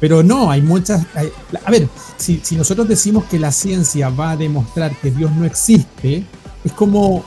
Pero 0.00 0.22
no, 0.22 0.50
hay 0.50 0.62
muchas... 0.62 1.06
a 1.64 1.70
ver, 1.70 1.88
si, 2.16 2.40
si 2.42 2.56
nosotros 2.56 2.88
decimos 2.88 3.24
que 3.24 3.38
la 3.38 3.52
ciencia 3.52 4.10
va 4.10 4.32
a 4.32 4.36
demostrar 4.36 4.94
que 4.96 5.10
Dios 5.10 5.30
no 5.32 5.44
existe, 5.44 6.24
es 6.64 6.72
como 6.72 7.24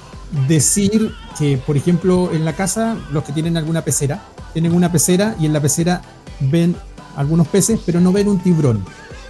decir 0.47 1.11
que, 1.37 1.57
por 1.57 1.77
ejemplo, 1.77 2.31
en 2.31 2.45
la 2.45 2.55
casa, 2.55 2.97
los 3.11 3.23
que 3.23 3.33
tienen 3.33 3.57
alguna 3.57 3.83
pecera, 3.83 4.21
tienen 4.53 4.73
una 4.73 4.91
pecera 4.91 5.35
y 5.39 5.45
en 5.45 5.53
la 5.53 5.61
pecera 5.61 6.01
ven 6.39 6.75
algunos 7.15 7.47
peces, 7.47 7.79
pero 7.85 7.99
no 7.99 8.11
ven 8.11 8.27
un 8.27 8.39
tiburón. 8.39 8.83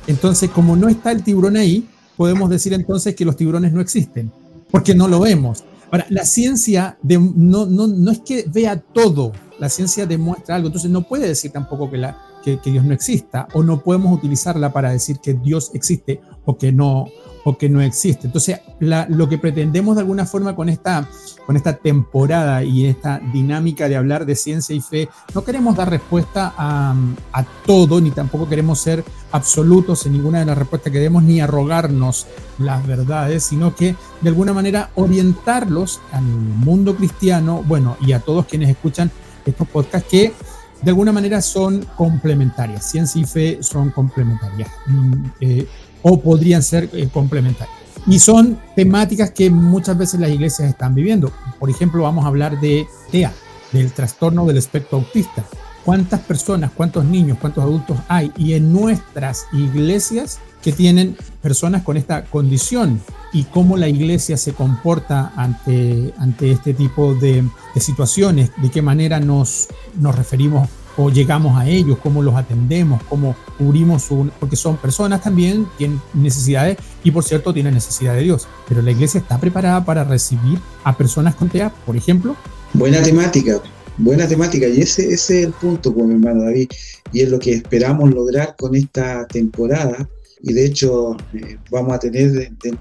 Entonces, 0.07 0.49
como 0.49 0.75
no 0.75 0.87
está 0.89 1.11
el 1.11 1.23
tiburón 1.23 1.57
ahí, 1.57 1.87
podemos 2.21 2.51
decir 2.51 2.71
entonces 2.73 3.15
que 3.15 3.25
los 3.25 3.35
tiburones 3.35 3.73
no 3.73 3.81
existen, 3.81 4.31
porque 4.69 4.93
no 4.93 5.07
lo 5.07 5.21
vemos. 5.21 5.63
Ahora, 5.89 6.05
la 6.09 6.23
ciencia 6.23 6.99
no, 7.01 7.65
no, 7.65 7.87
no 7.87 8.11
es 8.11 8.19
que 8.19 8.45
vea 8.47 8.79
todo, 8.79 9.31
la 9.57 9.69
ciencia 9.69 10.05
demuestra 10.05 10.55
algo, 10.55 10.67
entonces 10.67 10.91
no 10.91 11.01
puede 11.01 11.27
decir 11.27 11.49
tampoco 11.49 11.89
que, 11.89 11.97
la, 11.97 12.19
que, 12.43 12.59
que 12.59 12.69
Dios 12.69 12.85
no 12.85 12.93
exista, 12.93 13.47
o 13.55 13.63
no 13.63 13.81
podemos 13.81 14.15
utilizarla 14.15 14.71
para 14.71 14.91
decir 14.91 15.17
que 15.17 15.33
Dios 15.33 15.71
existe 15.73 16.21
o 16.45 16.59
que 16.59 16.71
no, 16.71 17.07
o 17.43 17.57
que 17.57 17.69
no 17.69 17.81
existe. 17.81 18.27
Entonces, 18.27 18.59
lo 18.79 19.29
que 19.29 19.37
pretendemos 19.37 19.95
de 19.95 20.01
alguna 20.01 20.25
forma 20.25 20.55
con 20.55 20.69
esta, 20.69 21.07
con 21.45 21.57
esta 21.57 21.75
temporada 21.75 22.63
y 22.63 22.85
esta 22.85 23.19
dinámica 23.33 23.89
de 23.89 23.95
hablar 23.95 24.25
de 24.25 24.35
ciencia 24.35 24.75
y 24.75 24.81
fe, 24.81 25.09
no 25.33 25.43
queremos 25.43 25.75
dar 25.75 25.89
respuesta 25.89 26.53
a, 26.57 26.95
a, 27.33 27.43
todo, 27.65 27.99
ni 28.01 28.11
tampoco 28.11 28.47
queremos 28.47 28.79
ser 28.79 29.03
absolutos 29.31 30.05
en 30.05 30.13
ninguna 30.13 30.39
de 30.39 30.45
las 30.45 30.57
respuestas 30.57 30.91
que 30.91 30.99
demos, 30.99 31.23
ni 31.23 31.41
arrogarnos 31.41 32.27
las 32.59 32.85
verdades, 32.85 33.43
sino 33.43 33.75
que 33.75 33.95
de 34.21 34.29
alguna 34.29 34.53
manera 34.53 34.91
orientarlos 34.95 35.99
al 36.11 36.23
mundo 36.23 36.95
cristiano, 36.95 37.63
bueno, 37.67 37.97
y 38.01 38.13
a 38.13 38.19
todos 38.19 38.45
quienes 38.45 38.69
escuchan 38.69 39.11
estos 39.45 39.67
podcasts 39.67 40.07
que 40.09 40.33
de 40.81 40.89
alguna 40.89 41.11
manera 41.11 41.41
son 41.41 41.85
complementarias. 41.95 42.89
Ciencia 42.89 43.21
y 43.21 43.25
fe 43.25 43.59
son 43.61 43.91
complementarias. 43.91 44.69
Mm, 44.87 45.25
eh, 45.39 45.67
o 46.01 46.19
podrían 46.19 46.63
ser 46.63 46.89
eh, 46.93 47.09
complementarios. 47.11 47.75
Y 48.07 48.19
son 48.19 48.59
temáticas 48.75 49.31
que 49.31 49.49
muchas 49.49 49.97
veces 49.97 50.19
las 50.19 50.31
iglesias 50.31 50.69
están 50.69 50.95
viviendo. 50.95 51.31
Por 51.59 51.69
ejemplo, 51.69 52.03
vamos 52.03 52.25
a 52.25 52.29
hablar 52.29 52.59
de 52.59 52.87
TEA, 53.11 53.31
del 53.71 53.91
trastorno 53.91 54.45
del 54.45 54.57
espectro 54.57 54.99
autista. 54.99 55.45
¿Cuántas 55.85 56.19
personas, 56.21 56.71
cuántos 56.75 57.05
niños, 57.05 57.37
cuántos 57.39 57.63
adultos 57.63 57.97
hay? 58.07 58.31
Y 58.37 58.53
en 58.53 58.71
nuestras 58.71 59.45
iglesias 59.53 60.39
que 60.61 60.71
tienen 60.71 61.17
personas 61.41 61.81
con 61.81 61.97
esta 61.97 62.23
condición 62.25 63.01
y 63.33 63.45
cómo 63.45 63.77
la 63.77 63.87
iglesia 63.87 64.37
se 64.37 64.53
comporta 64.53 65.33
ante, 65.35 66.13
ante 66.19 66.51
este 66.51 66.73
tipo 66.73 67.15
de, 67.15 67.43
de 67.73 67.81
situaciones, 67.81 68.51
de 68.57 68.69
qué 68.69 68.81
manera 68.81 69.19
nos, 69.19 69.69
nos 69.99 70.15
referimos 70.15 70.69
o 71.03 71.09
llegamos 71.09 71.59
a 71.59 71.67
ellos, 71.67 71.97
cómo 72.01 72.21
los 72.21 72.35
atendemos, 72.35 73.01
cómo 73.09 73.35
cubrimos 73.57 74.03
su, 74.03 74.29
porque 74.39 74.55
son 74.55 74.77
personas 74.77 75.23
también, 75.23 75.67
tienen 75.77 75.99
necesidades 76.13 76.77
y 77.03 77.11
por 77.11 77.23
cierto 77.23 77.53
tienen 77.53 77.73
necesidad 77.73 78.13
de 78.13 78.21
Dios. 78.21 78.47
Pero 78.67 78.81
la 78.81 78.91
iglesia 78.91 79.19
está 79.19 79.39
preparada 79.39 79.83
para 79.83 80.03
recibir 80.03 80.59
a 80.83 80.95
personas 80.95 81.35
con 81.35 81.49
TEA, 81.49 81.73
por 81.85 81.95
ejemplo. 81.95 82.35
Buena 82.73 83.01
temática, 83.01 83.59
buena 83.97 84.27
temática 84.27 84.67
y 84.67 84.81
ese, 84.81 85.11
ese 85.11 85.39
es 85.39 85.45
el 85.47 85.53
punto, 85.53 85.93
pues, 85.93 86.05
mi 86.05 86.13
hermano 86.13 86.43
David, 86.43 86.69
y 87.11 87.21
es 87.21 87.29
lo 87.29 87.39
que 87.39 87.53
esperamos 87.53 88.11
lograr 88.11 88.55
con 88.57 88.75
esta 88.75 89.25
temporada. 89.27 90.07
Y 90.43 90.53
de 90.53 90.65
hecho 90.65 91.17
eh, 91.33 91.57
vamos 91.69 91.93
a 91.93 91.99
tener 91.99 92.51
en 92.63 92.77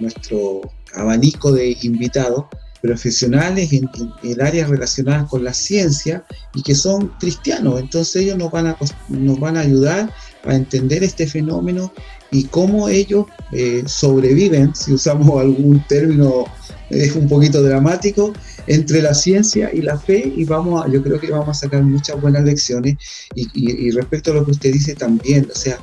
nuestro 0.00 0.60
abanico 0.94 1.52
de 1.52 1.76
invitados 1.82 2.46
profesionales 2.80 3.72
en, 3.72 3.90
en, 4.22 4.40
áreas 4.40 4.68
relacionadas 4.68 5.28
con 5.28 5.44
la 5.44 5.52
ciencia 5.52 6.24
y 6.54 6.62
que 6.62 6.74
son 6.74 7.08
cristianos. 7.18 7.80
Entonces 7.80 8.22
ellos 8.22 8.38
nos 8.38 8.50
van 8.50 8.68
a, 8.68 8.76
nos 9.08 9.40
van 9.40 9.56
a 9.56 9.60
ayudar 9.60 10.12
a 10.44 10.54
entender 10.54 11.02
este 11.02 11.26
fenómeno 11.26 11.92
y 12.30 12.44
cómo 12.44 12.88
ellos 12.88 13.26
eh, 13.52 13.82
sobreviven, 13.86 14.74
si 14.74 14.92
usamos 14.92 15.28
algún 15.40 15.84
término 15.86 16.46
es 16.90 17.14
un 17.14 17.28
poquito 17.28 17.62
dramático, 17.62 18.32
entre 18.66 19.02
la 19.02 19.12
ciencia 19.12 19.70
y 19.72 19.82
la 19.82 19.98
fe 19.98 20.32
y 20.34 20.44
vamos 20.44 20.84
a, 20.84 20.90
yo 20.90 21.02
creo 21.02 21.20
que 21.20 21.30
vamos 21.30 21.48
a 21.48 21.54
sacar 21.54 21.82
muchas 21.82 22.20
buenas 22.20 22.44
lecciones 22.44 22.96
y, 23.34 23.42
y, 23.52 23.88
y 23.88 23.90
respecto 23.90 24.30
a 24.30 24.34
lo 24.34 24.44
que 24.44 24.52
usted 24.52 24.72
dice 24.72 24.94
también, 24.94 25.48
o 25.50 25.54
sea, 25.54 25.78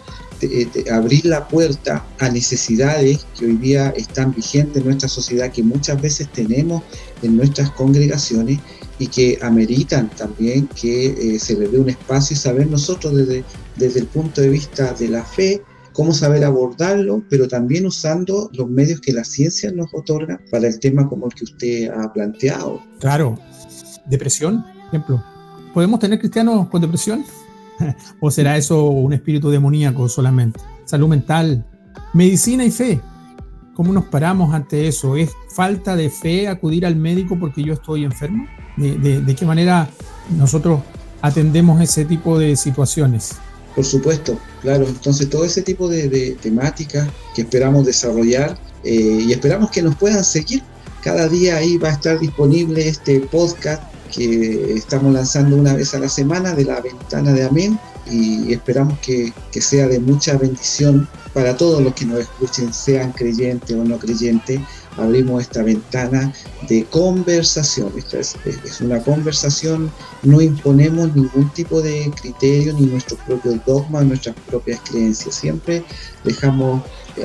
abrir 0.92 1.26
la 1.26 1.48
puerta 1.48 2.06
a 2.20 2.30
necesidades 2.30 3.26
que 3.38 3.46
hoy 3.46 3.58
día 3.58 3.90
están 3.96 4.34
vigentes 4.34 4.78
en 4.78 4.86
nuestra 4.86 5.10
sociedad, 5.10 5.52
que 5.52 5.64
muchas 5.64 6.02
veces 6.02 6.30
tenemos 6.32 6.84
en 7.22 7.38
nuestras 7.38 7.72
congregaciones 7.72 8.60
y 9.00 9.08
que 9.08 9.40
ameritan 9.42 10.10
también 10.10 10.68
que 10.68 11.36
eh, 11.36 11.40
se 11.40 11.56
le 11.58 11.68
dé 11.68 11.80
un 11.80 11.90
espacio 11.90 12.36
y 12.36 12.38
saber 12.38 12.68
nosotros 12.68 13.16
desde, 13.16 13.44
desde 13.76 14.02
el 14.02 14.08
punto 14.08 14.42
de 14.42 14.50
vista 14.50 14.94
de 14.94 15.10
la 15.10 15.24
fe, 15.24 15.62
cómo 15.94 16.14
saber 16.14 16.44
abordarlo, 16.44 17.24
pero 17.30 17.48
también 17.48 17.86
usando 17.86 18.50
los 18.54 18.70
medios 18.70 19.02
que 19.02 19.14
la 19.14 19.24
ciencia 19.24 19.72
nos 19.72 19.94
otorga 19.94 20.40
para 20.52 20.68
el 20.68 20.80
tema 20.80 21.08
como 21.08 21.28
el 21.28 21.34
que 21.34 21.46
usted 21.46 21.90
ha 21.90 22.12
planteado. 22.12 22.82
Claro, 23.00 23.40
depresión, 24.06 24.64
por 24.64 24.88
ejemplo. 24.88 25.24
¿Podemos 25.74 26.00
tener 26.00 26.20
cristianos 26.20 26.70
con 26.70 26.82
depresión? 26.82 27.26
¿O 28.20 28.32
será 28.32 28.58
eso 28.58 28.86
un 28.86 29.14
espíritu 29.14 29.50
demoníaco 29.50 30.08
solamente? 30.10 30.60
Salud 30.86 31.08
mental, 31.08 31.66
medicina 32.14 32.66
y 32.66 32.72
fe. 32.72 33.02
¿Cómo 33.74 33.92
nos 33.92 34.06
paramos 34.06 34.54
ante 34.54 34.88
eso? 34.88 35.18
¿Es 35.18 35.32
falta 35.54 35.96
de 35.96 36.10
fe 36.10 36.48
acudir 36.48 36.86
al 36.86 36.96
médico 36.96 37.38
porque 37.38 37.64
yo 37.64 37.74
estoy 37.74 38.06
enfermo? 38.06 38.48
¿De, 38.78 39.36
qué 39.38 39.46
manera 39.46 39.90
nosotros 40.38 40.80
atendemos 41.22 41.82
ese 41.82 42.06
tipo 42.06 42.40
de 42.40 42.56
situaciones? 42.56 43.34
Por 43.76 43.84
supuesto, 43.84 44.40
claro. 44.62 44.88
Entonces 44.88 45.30
todo 45.30 45.44
ese 45.44 45.62
tipo 45.62 45.90
de, 45.90 46.08
de 46.08 46.38
temáticas 46.42 47.10
que 47.34 47.42
esperamos 47.42 47.86
desarrollar 47.86 48.58
eh, 48.86 49.24
y 49.28 49.34
esperamos 49.34 49.72
que 49.72 49.82
nos 49.82 49.96
puedan 49.96 50.24
seguir. 50.24 50.64
Cada 51.04 51.28
día 51.28 51.58
ahí 51.58 51.78
va 51.78 51.90
a 51.90 51.94
estar 51.94 52.18
disponible 52.20 52.88
este 52.88 53.20
podcast 53.20 53.84
que 54.14 54.74
estamos 54.74 55.14
lanzando 55.14 55.56
una 55.56 55.74
vez 55.74 55.94
a 55.94 56.00
la 56.00 56.10
semana 56.10 56.54
de 56.54 56.66
la 56.66 56.80
ventana 56.82 57.34
de 57.34 57.44
Amén 57.44 57.80
y 58.10 58.54
esperamos 58.54 59.00
que, 59.00 59.34
sea 59.60 59.88
de 59.88 60.00
mucha 60.00 60.38
bendición 60.38 61.08
para 61.34 61.58
todos 61.58 61.82
los 61.82 61.94
que 61.94 62.06
nos 62.06 62.20
escuchen, 62.20 62.74
sean 62.74 63.12
creyentes 63.12 63.76
o 63.76 63.84
no 63.84 63.98
creyentes. 63.98 64.60
Abrimos 64.98 65.42
esta 65.42 65.64
ventana 65.64 66.34
de 66.70 66.86
conversación. 66.86 67.92
Esta 67.98 68.20
es, 68.20 68.36
una 68.80 69.02
conversación, 69.02 69.92
no 70.24 70.40
imponemos 70.40 71.14
ningún 71.16 71.50
tipo 71.50 71.82
de 71.82 72.12
criterio 72.22 72.74
ni 72.74 72.86
nuestros 72.86 73.20
propios 73.22 73.60
dogmas, 73.66 74.06
nuestras 74.06 74.36
propias 74.48 74.80
creencias. 74.90 75.36
Siempre 75.36 75.84
dejamos 76.24 76.84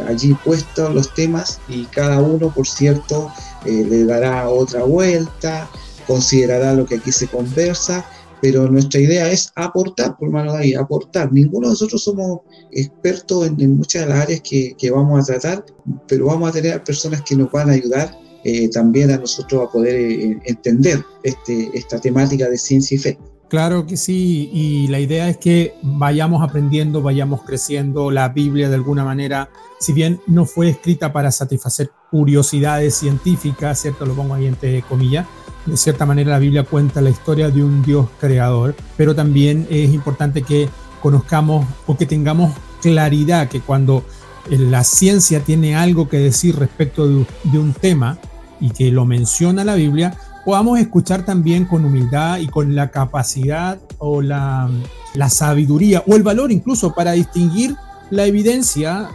allí 0.08 0.34
puestos 0.44 0.94
los 0.94 1.12
temas 1.14 1.60
y 1.68 1.84
cada 1.84 2.20
uno, 2.20 2.52
por 2.52 2.66
cierto, 2.66 3.30
eh, 3.64 3.84
le 3.88 4.04
dará 4.04 4.48
otra 4.48 4.82
vuelta, 4.82 5.68
considerará 6.10 6.74
lo 6.74 6.86
que 6.86 6.96
aquí 6.96 7.12
se 7.12 7.28
conversa, 7.28 8.04
pero 8.42 8.68
nuestra 8.68 8.98
idea 8.98 9.30
es 9.30 9.52
aportar, 9.54 10.16
por 10.18 10.28
mano 10.28 10.54
de 10.54 10.58
ahí, 10.58 10.74
aportar. 10.74 11.32
Ninguno 11.32 11.68
de 11.68 11.74
nosotros 11.74 12.02
somos 12.02 12.40
expertos 12.72 13.46
en, 13.46 13.60
en 13.60 13.76
muchas 13.76 14.02
de 14.02 14.08
las 14.08 14.24
áreas 14.24 14.40
que, 14.40 14.74
que, 14.76 14.90
vamos 14.90 15.20
a 15.22 15.32
tratar, 15.32 15.64
pero 16.08 16.26
vamos 16.26 16.48
a 16.48 16.52
tener 16.52 16.82
personas 16.82 17.22
que 17.22 17.36
nos 17.36 17.52
van 17.52 17.70
a 17.70 17.74
ayudar 17.74 18.18
eh, 18.42 18.68
también 18.70 19.12
a 19.12 19.18
nosotros 19.18 19.68
a 19.68 19.70
poder 19.70 19.94
eh, 19.94 20.38
entender 20.46 21.04
este, 21.22 21.70
esta 21.74 22.00
temática 22.00 22.48
de 22.48 22.58
ciencia 22.58 22.96
y 22.96 22.98
fe. 22.98 23.18
Claro 23.48 23.86
que 23.86 23.96
sí, 23.96 24.50
y 24.52 24.88
la 24.88 24.98
idea 24.98 25.28
es 25.28 25.36
que 25.36 25.74
vayamos 25.82 26.42
aprendiendo, 26.42 27.02
vayamos 27.02 27.42
creciendo. 27.42 28.10
La 28.10 28.28
Biblia 28.30 28.68
de 28.68 28.76
alguna 28.76 29.04
manera, 29.04 29.48
si 29.78 29.92
bien 29.92 30.20
no 30.26 30.44
fue 30.44 30.70
escrita 30.70 31.12
para 31.12 31.30
satisfacer 31.30 31.90
curiosidades 32.10 32.94
científicas, 32.94 33.80
¿cierto? 33.80 34.06
Lo 34.06 34.14
pongo 34.14 34.34
ahí 34.34 34.46
entre 34.46 34.82
comillas, 34.82 35.26
de 35.66 35.76
cierta 35.76 36.06
manera 36.06 36.30
la 36.30 36.38
Biblia 36.38 36.64
cuenta 36.64 37.00
la 37.00 37.10
historia 37.10 37.50
de 37.50 37.62
un 37.62 37.82
Dios 37.82 38.08
creador, 38.20 38.74
pero 38.96 39.14
también 39.14 39.66
es 39.70 39.90
importante 39.92 40.42
que 40.42 40.68
conozcamos 41.02 41.66
o 41.86 41.96
que 41.96 42.06
tengamos 42.06 42.52
claridad 42.80 43.48
que 43.48 43.60
cuando 43.60 44.04
la 44.48 44.84
ciencia 44.84 45.40
tiene 45.40 45.76
algo 45.76 46.08
que 46.08 46.18
decir 46.18 46.56
respecto 46.56 47.06
de, 47.06 47.26
de 47.44 47.58
un 47.58 47.72
tema 47.72 48.18
y 48.60 48.70
que 48.70 48.90
lo 48.90 49.04
menciona 49.04 49.64
la 49.64 49.74
Biblia, 49.74 50.16
podamos 50.44 50.78
escuchar 50.78 51.24
también 51.24 51.64
con 51.64 51.84
humildad 51.84 52.38
y 52.38 52.48
con 52.48 52.74
la 52.74 52.90
capacidad 52.90 53.78
o 53.98 54.22
la, 54.22 54.70
la 55.14 55.30
sabiduría 55.30 56.02
o 56.06 56.16
el 56.16 56.22
valor 56.22 56.52
incluso 56.52 56.94
para 56.94 57.12
distinguir 57.12 57.76
la 58.10 58.26
evidencia 58.26 59.10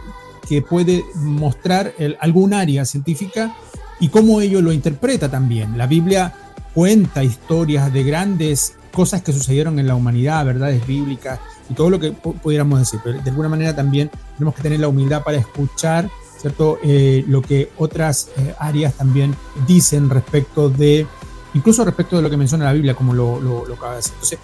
que 0.48 0.62
puede 0.62 1.04
mostrar 1.16 1.92
el, 1.98 2.16
algún 2.20 2.54
área 2.54 2.84
científica 2.84 3.56
y 4.00 4.08
cómo 4.08 4.40
ello 4.40 4.60
lo 4.62 4.72
interpreta 4.72 5.30
también. 5.30 5.76
La 5.78 5.86
Biblia 5.86 6.34
cuenta 6.74 7.24
historias 7.24 7.92
de 7.92 8.02
grandes 8.02 8.74
cosas 8.92 9.22
que 9.22 9.32
sucedieron 9.32 9.78
en 9.78 9.86
la 9.86 9.94
humanidad, 9.94 10.44
verdades 10.44 10.86
bíblicas 10.86 11.38
y 11.68 11.74
todo 11.74 11.90
lo 11.90 12.00
que 12.00 12.12
pudiéramos 12.12 12.78
decir. 12.78 13.00
Pero 13.02 13.20
de 13.20 13.30
alguna 13.30 13.48
manera 13.48 13.74
también 13.74 14.10
tenemos 14.36 14.54
que 14.54 14.62
tener 14.62 14.80
la 14.80 14.88
humildad 14.88 15.22
para 15.22 15.38
escuchar 15.38 16.08
¿cierto? 16.38 16.78
Eh, 16.82 17.24
lo 17.26 17.42
que 17.42 17.70
otras 17.78 18.28
eh, 18.36 18.54
áreas 18.58 18.94
también 18.94 19.34
dicen 19.66 20.10
respecto 20.10 20.68
de, 20.68 21.06
incluso 21.54 21.84
respecto 21.84 22.16
de 22.16 22.22
lo 22.22 22.30
que 22.30 22.36
menciona 22.36 22.66
la 22.66 22.72
Biblia, 22.72 22.94
como 22.94 23.14
lo, 23.14 23.40
lo, 23.40 23.62
acaba 23.74 23.92
de 23.92 23.96
decir. 23.96 24.12
Entonces, 24.14 24.38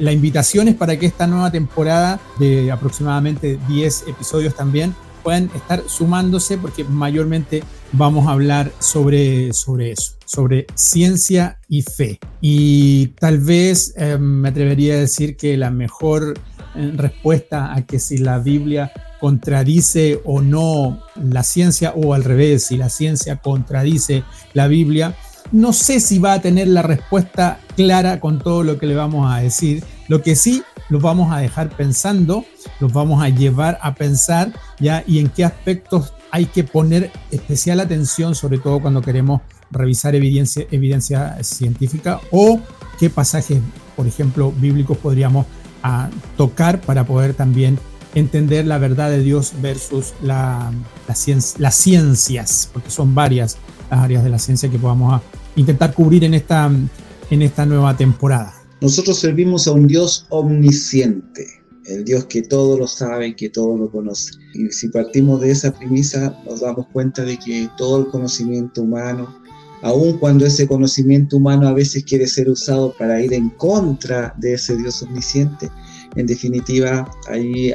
la 0.00 0.12
invitación 0.12 0.68
es 0.68 0.74
para 0.74 0.98
que 0.98 1.06
esta 1.06 1.26
nueva 1.26 1.50
temporada 1.50 2.20
de 2.38 2.70
aproximadamente 2.70 3.58
10 3.68 4.04
episodios 4.08 4.54
también 4.54 4.94
puedan 5.22 5.50
estar 5.54 5.82
sumándose 5.86 6.58
porque 6.58 6.84
mayormente 6.84 7.62
vamos 7.92 8.26
a 8.26 8.32
hablar 8.32 8.72
sobre, 8.78 9.52
sobre 9.52 9.92
eso, 9.92 10.14
sobre 10.24 10.66
ciencia 10.74 11.58
y 11.68 11.82
fe. 11.82 12.18
Y 12.40 13.08
tal 13.18 13.38
vez 13.38 13.94
eh, 13.96 14.18
me 14.18 14.48
atrevería 14.48 14.94
a 14.94 14.98
decir 14.98 15.36
que 15.36 15.56
la 15.56 15.70
mejor 15.70 16.34
respuesta 16.74 17.74
a 17.74 17.82
que 17.82 17.98
si 17.98 18.18
la 18.18 18.38
Biblia 18.38 18.92
contradice 19.20 20.20
o 20.24 20.40
no 20.40 21.00
la 21.14 21.42
ciencia 21.42 21.92
o 21.94 22.14
al 22.14 22.24
revés, 22.24 22.64
si 22.66 22.76
la 22.76 22.88
ciencia 22.88 23.36
contradice 23.36 24.24
la 24.54 24.68
Biblia, 24.68 25.14
no 25.52 25.72
sé 25.72 26.00
si 26.00 26.18
va 26.18 26.34
a 26.34 26.40
tener 26.40 26.68
la 26.68 26.82
respuesta 26.82 27.60
clara 27.76 28.20
con 28.20 28.38
todo 28.38 28.62
lo 28.62 28.78
que 28.78 28.86
le 28.86 28.94
vamos 28.94 29.30
a 29.30 29.38
decir. 29.38 29.84
Lo 30.12 30.20
que 30.20 30.36
sí 30.36 30.62
los 30.90 31.00
vamos 31.00 31.32
a 31.32 31.38
dejar 31.38 31.74
pensando, 31.74 32.44
los 32.80 32.92
vamos 32.92 33.24
a 33.24 33.30
llevar 33.30 33.78
a 33.80 33.94
pensar 33.94 34.52
ya 34.78 35.02
y 35.06 35.20
en 35.20 35.30
qué 35.30 35.42
aspectos 35.42 36.12
hay 36.30 36.44
que 36.44 36.64
poner 36.64 37.10
especial 37.30 37.80
atención, 37.80 38.34
sobre 38.34 38.58
todo 38.58 38.82
cuando 38.82 39.00
queremos 39.00 39.40
revisar 39.70 40.14
evidencia, 40.14 40.66
evidencia 40.70 41.42
científica 41.42 42.20
o 42.30 42.60
qué 42.98 43.08
pasajes, 43.08 43.60
por 43.96 44.06
ejemplo, 44.06 44.52
bíblicos 44.54 44.98
podríamos 44.98 45.46
a 45.82 46.10
tocar 46.36 46.82
para 46.82 47.04
poder 47.04 47.32
también 47.32 47.78
entender 48.14 48.66
la 48.66 48.76
verdad 48.76 49.08
de 49.08 49.20
Dios 49.20 49.54
versus 49.62 50.12
la, 50.22 50.72
las 51.08 51.74
ciencias, 51.74 52.68
porque 52.70 52.90
son 52.90 53.14
varias 53.14 53.56
las 53.90 54.00
áreas 54.00 54.22
de 54.24 54.28
la 54.28 54.38
ciencia 54.38 54.68
que 54.68 54.78
podamos 54.78 55.22
intentar 55.56 55.94
cubrir 55.94 56.22
en 56.24 56.34
esta 56.34 57.64
nueva 57.64 57.96
temporada. 57.96 58.61
Nosotros 58.82 59.20
servimos 59.20 59.68
a 59.68 59.72
un 59.72 59.86
Dios 59.86 60.26
omnisciente, 60.30 61.46
el 61.86 62.04
Dios 62.04 62.24
que 62.24 62.42
todo 62.42 62.76
lo 62.76 62.88
sabe, 62.88 63.36
que 63.36 63.48
todo 63.48 63.76
lo 63.76 63.88
conoce. 63.88 64.32
Y 64.54 64.70
si 64.72 64.88
partimos 64.88 65.40
de 65.40 65.52
esa 65.52 65.72
premisa, 65.72 66.36
nos 66.44 66.60
damos 66.60 66.88
cuenta 66.88 67.24
de 67.24 67.38
que 67.38 67.68
todo 67.78 68.00
el 68.00 68.06
conocimiento 68.08 68.82
humano, 68.82 69.40
aun 69.82 70.18
cuando 70.18 70.44
ese 70.44 70.66
conocimiento 70.66 71.36
humano 71.36 71.68
a 71.68 71.72
veces 71.72 72.02
quiere 72.04 72.26
ser 72.26 72.50
usado 72.50 72.92
para 72.98 73.22
ir 73.22 73.32
en 73.32 73.50
contra 73.50 74.34
de 74.38 74.54
ese 74.54 74.76
Dios 74.76 75.00
omnisciente, 75.02 75.70
en 76.16 76.26
definitiva 76.26 77.08
ahí, 77.28 77.70
eh, 77.70 77.74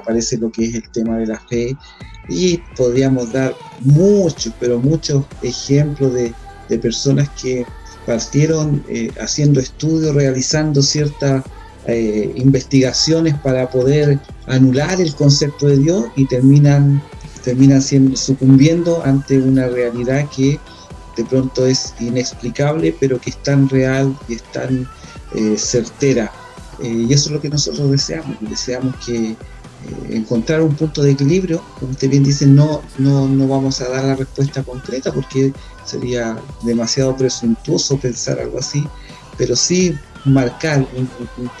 aparece 0.00 0.38
lo 0.38 0.50
que 0.52 0.66
es 0.66 0.74
el 0.76 0.88
tema 0.90 1.18
de 1.18 1.26
la 1.26 1.40
fe 1.40 1.76
y 2.28 2.58
podríamos 2.76 3.32
dar 3.32 3.54
muchos, 3.80 4.52
pero 4.60 4.78
muchos 4.78 5.24
ejemplos 5.42 6.14
de, 6.14 6.32
personas 6.82 7.30
que 7.30 7.64
partieron 8.08 8.82
eh, 8.88 9.10
haciendo 9.20 9.60
estudios, 9.60 10.14
realizando 10.14 10.80
ciertas 10.80 11.44
eh, 11.86 12.32
investigaciones 12.36 13.34
para 13.40 13.68
poder 13.68 14.18
anular 14.46 14.98
el 14.98 15.14
concepto 15.14 15.66
de 15.66 15.76
Dios 15.76 16.06
y 16.16 16.24
terminan, 16.24 17.02
terminan 17.44 17.82
siendo, 17.82 18.16
sucumbiendo 18.16 19.04
ante 19.04 19.36
una 19.38 19.68
realidad 19.68 20.26
que 20.34 20.58
de 21.18 21.24
pronto 21.26 21.66
es 21.66 21.94
inexplicable, 22.00 22.96
pero 22.98 23.20
que 23.20 23.28
es 23.28 23.42
tan 23.42 23.68
real 23.68 24.16
y 24.26 24.36
es 24.36 24.42
tan 24.52 24.88
eh, 25.34 25.56
certera. 25.58 26.32
Y 26.80 27.12
eso 27.12 27.28
es 27.28 27.32
lo 27.32 27.40
que 27.42 27.50
nosotros 27.50 27.90
deseamos. 27.90 28.36
Deseamos 28.40 28.94
que 29.04 29.36
encontrar 30.10 30.62
un 30.62 30.74
punto 30.74 31.02
de 31.02 31.12
equilibrio. 31.12 31.62
Como 31.78 31.92
usted 31.92 32.10
bien 32.10 32.24
dice, 32.24 32.46
no, 32.46 32.82
no, 32.98 33.28
no 33.28 33.48
vamos 33.48 33.80
a 33.80 33.88
dar 33.88 34.04
la 34.04 34.16
respuesta 34.16 34.62
concreta 34.62 35.12
porque 35.12 35.52
sería 35.84 36.36
demasiado 36.62 37.16
presuntuoso 37.16 37.98
pensar 37.98 38.38
algo 38.40 38.58
así, 38.58 38.84
pero 39.36 39.56
sí 39.56 39.96
marcar 40.24 40.86
un, 40.96 41.08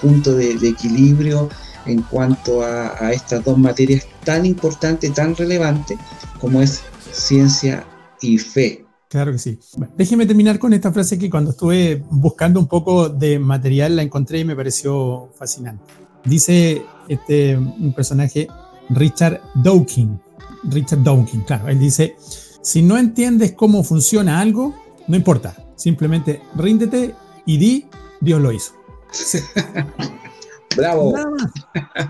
punto 0.00 0.34
de, 0.34 0.52
equilibrio 0.52 1.48
en 1.86 2.02
cuanto 2.02 2.62
a, 2.62 3.02
a 3.02 3.12
estas 3.12 3.44
dos 3.44 3.56
materias 3.56 4.06
tan 4.24 4.44
importantes, 4.44 5.14
tan 5.14 5.34
relevantes 5.34 5.98
como 6.40 6.60
es 6.60 6.82
ciencia 7.12 7.86
y 8.20 8.38
fe. 8.38 8.84
Claro 9.08 9.32
que 9.32 9.38
sí. 9.38 9.58
déjeme 9.96 10.26
terminar 10.26 10.58
con 10.58 10.74
esta 10.74 10.92
frase 10.92 11.18
que 11.18 11.30
cuando 11.30 11.52
estuve 11.52 12.04
buscando 12.10 12.60
un 12.60 12.68
poco 12.68 13.08
de 13.08 13.38
material 13.38 13.96
la 13.96 14.02
encontré 14.02 14.40
y 14.40 14.44
me 14.44 14.54
pareció 14.54 15.30
fascinante. 15.34 15.82
Dice 16.24 16.82
este 17.08 17.56
un 17.56 17.92
personaje 17.94 18.48
Richard 18.90 19.40
Dawkins. 19.54 20.20
Richard 20.64 21.02
Dawkins, 21.02 21.44
claro. 21.44 21.68
Él 21.68 21.78
dice, 21.78 22.16
si 22.62 22.82
no 22.82 22.98
entiendes 22.98 23.52
cómo 23.52 23.84
funciona 23.84 24.40
algo, 24.40 24.74
no 25.06 25.16
importa. 25.16 25.56
Simplemente 25.76 26.42
ríndete 26.56 27.14
y 27.46 27.56
di, 27.58 27.86
Dios 28.20 28.40
lo 28.40 28.52
hizo. 28.52 28.72
Bravo. 30.76 31.14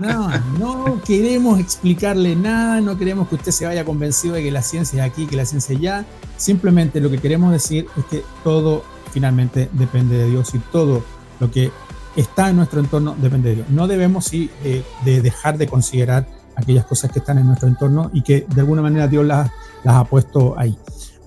Nada 0.00 0.44
No, 0.58 1.00
queremos 1.04 1.58
explicarle 1.58 2.37
nada, 2.37 2.80
no 2.80 2.98
queremos 2.98 3.28
que 3.28 3.37
usted 3.37 3.52
se 3.52 3.66
vaya 3.66 3.84
convencido 3.84 4.34
de 4.34 4.42
que 4.42 4.50
la 4.50 4.62
ciencia 4.62 5.04
es 5.04 5.11
aquí, 5.11 5.26
que 5.26 5.37
la 5.37 5.46
ciencia 5.46 5.72
es 5.74 5.78
allá. 5.78 6.04
Simplemente 6.37 7.00
lo 7.00 7.11
que 7.11 7.18
queremos 7.18 7.52
decir 7.52 7.87
es 7.96 8.04
que 8.06 8.24
todo 8.44 8.84
finalmente 9.12 9.70
depende 9.72 10.18
de 10.18 10.30
Dios 10.30 10.54
y 10.54 10.58
todo 10.58 11.02
lo 11.40 11.50
que 11.50 11.70
está 12.16 12.51
en 12.51 12.57
nuestro 12.57 12.81
entorno 12.81 13.14
depende 13.21 13.51
de 13.51 13.55
Dios. 13.57 13.71
No 13.71 13.87
debemos 13.87 14.25
sí, 14.25 14.51
de, 15.05 15.23
dejar 15.23 15.59
de 15.59 15.66
considerar 15.66 16.27
aquellas 16.57 16.85
cosas 16.85 17.11
que 17.12 17.21
están 17.21 17.38
en 17.38 17.47
nuestro 17.47 17.68
entorno 17.68 18.11
y 18.12 18.23
que 18.23 18.47
de 18.53 18.61
alguna 18.61 18.83
manera 18.83 19.07
Dios 19.07 19.25
las, 19.25 19.51
las 19.85 19.94
ha 19.94 20.05
puesto 20.05 20.59
ahí. 20.59 20.77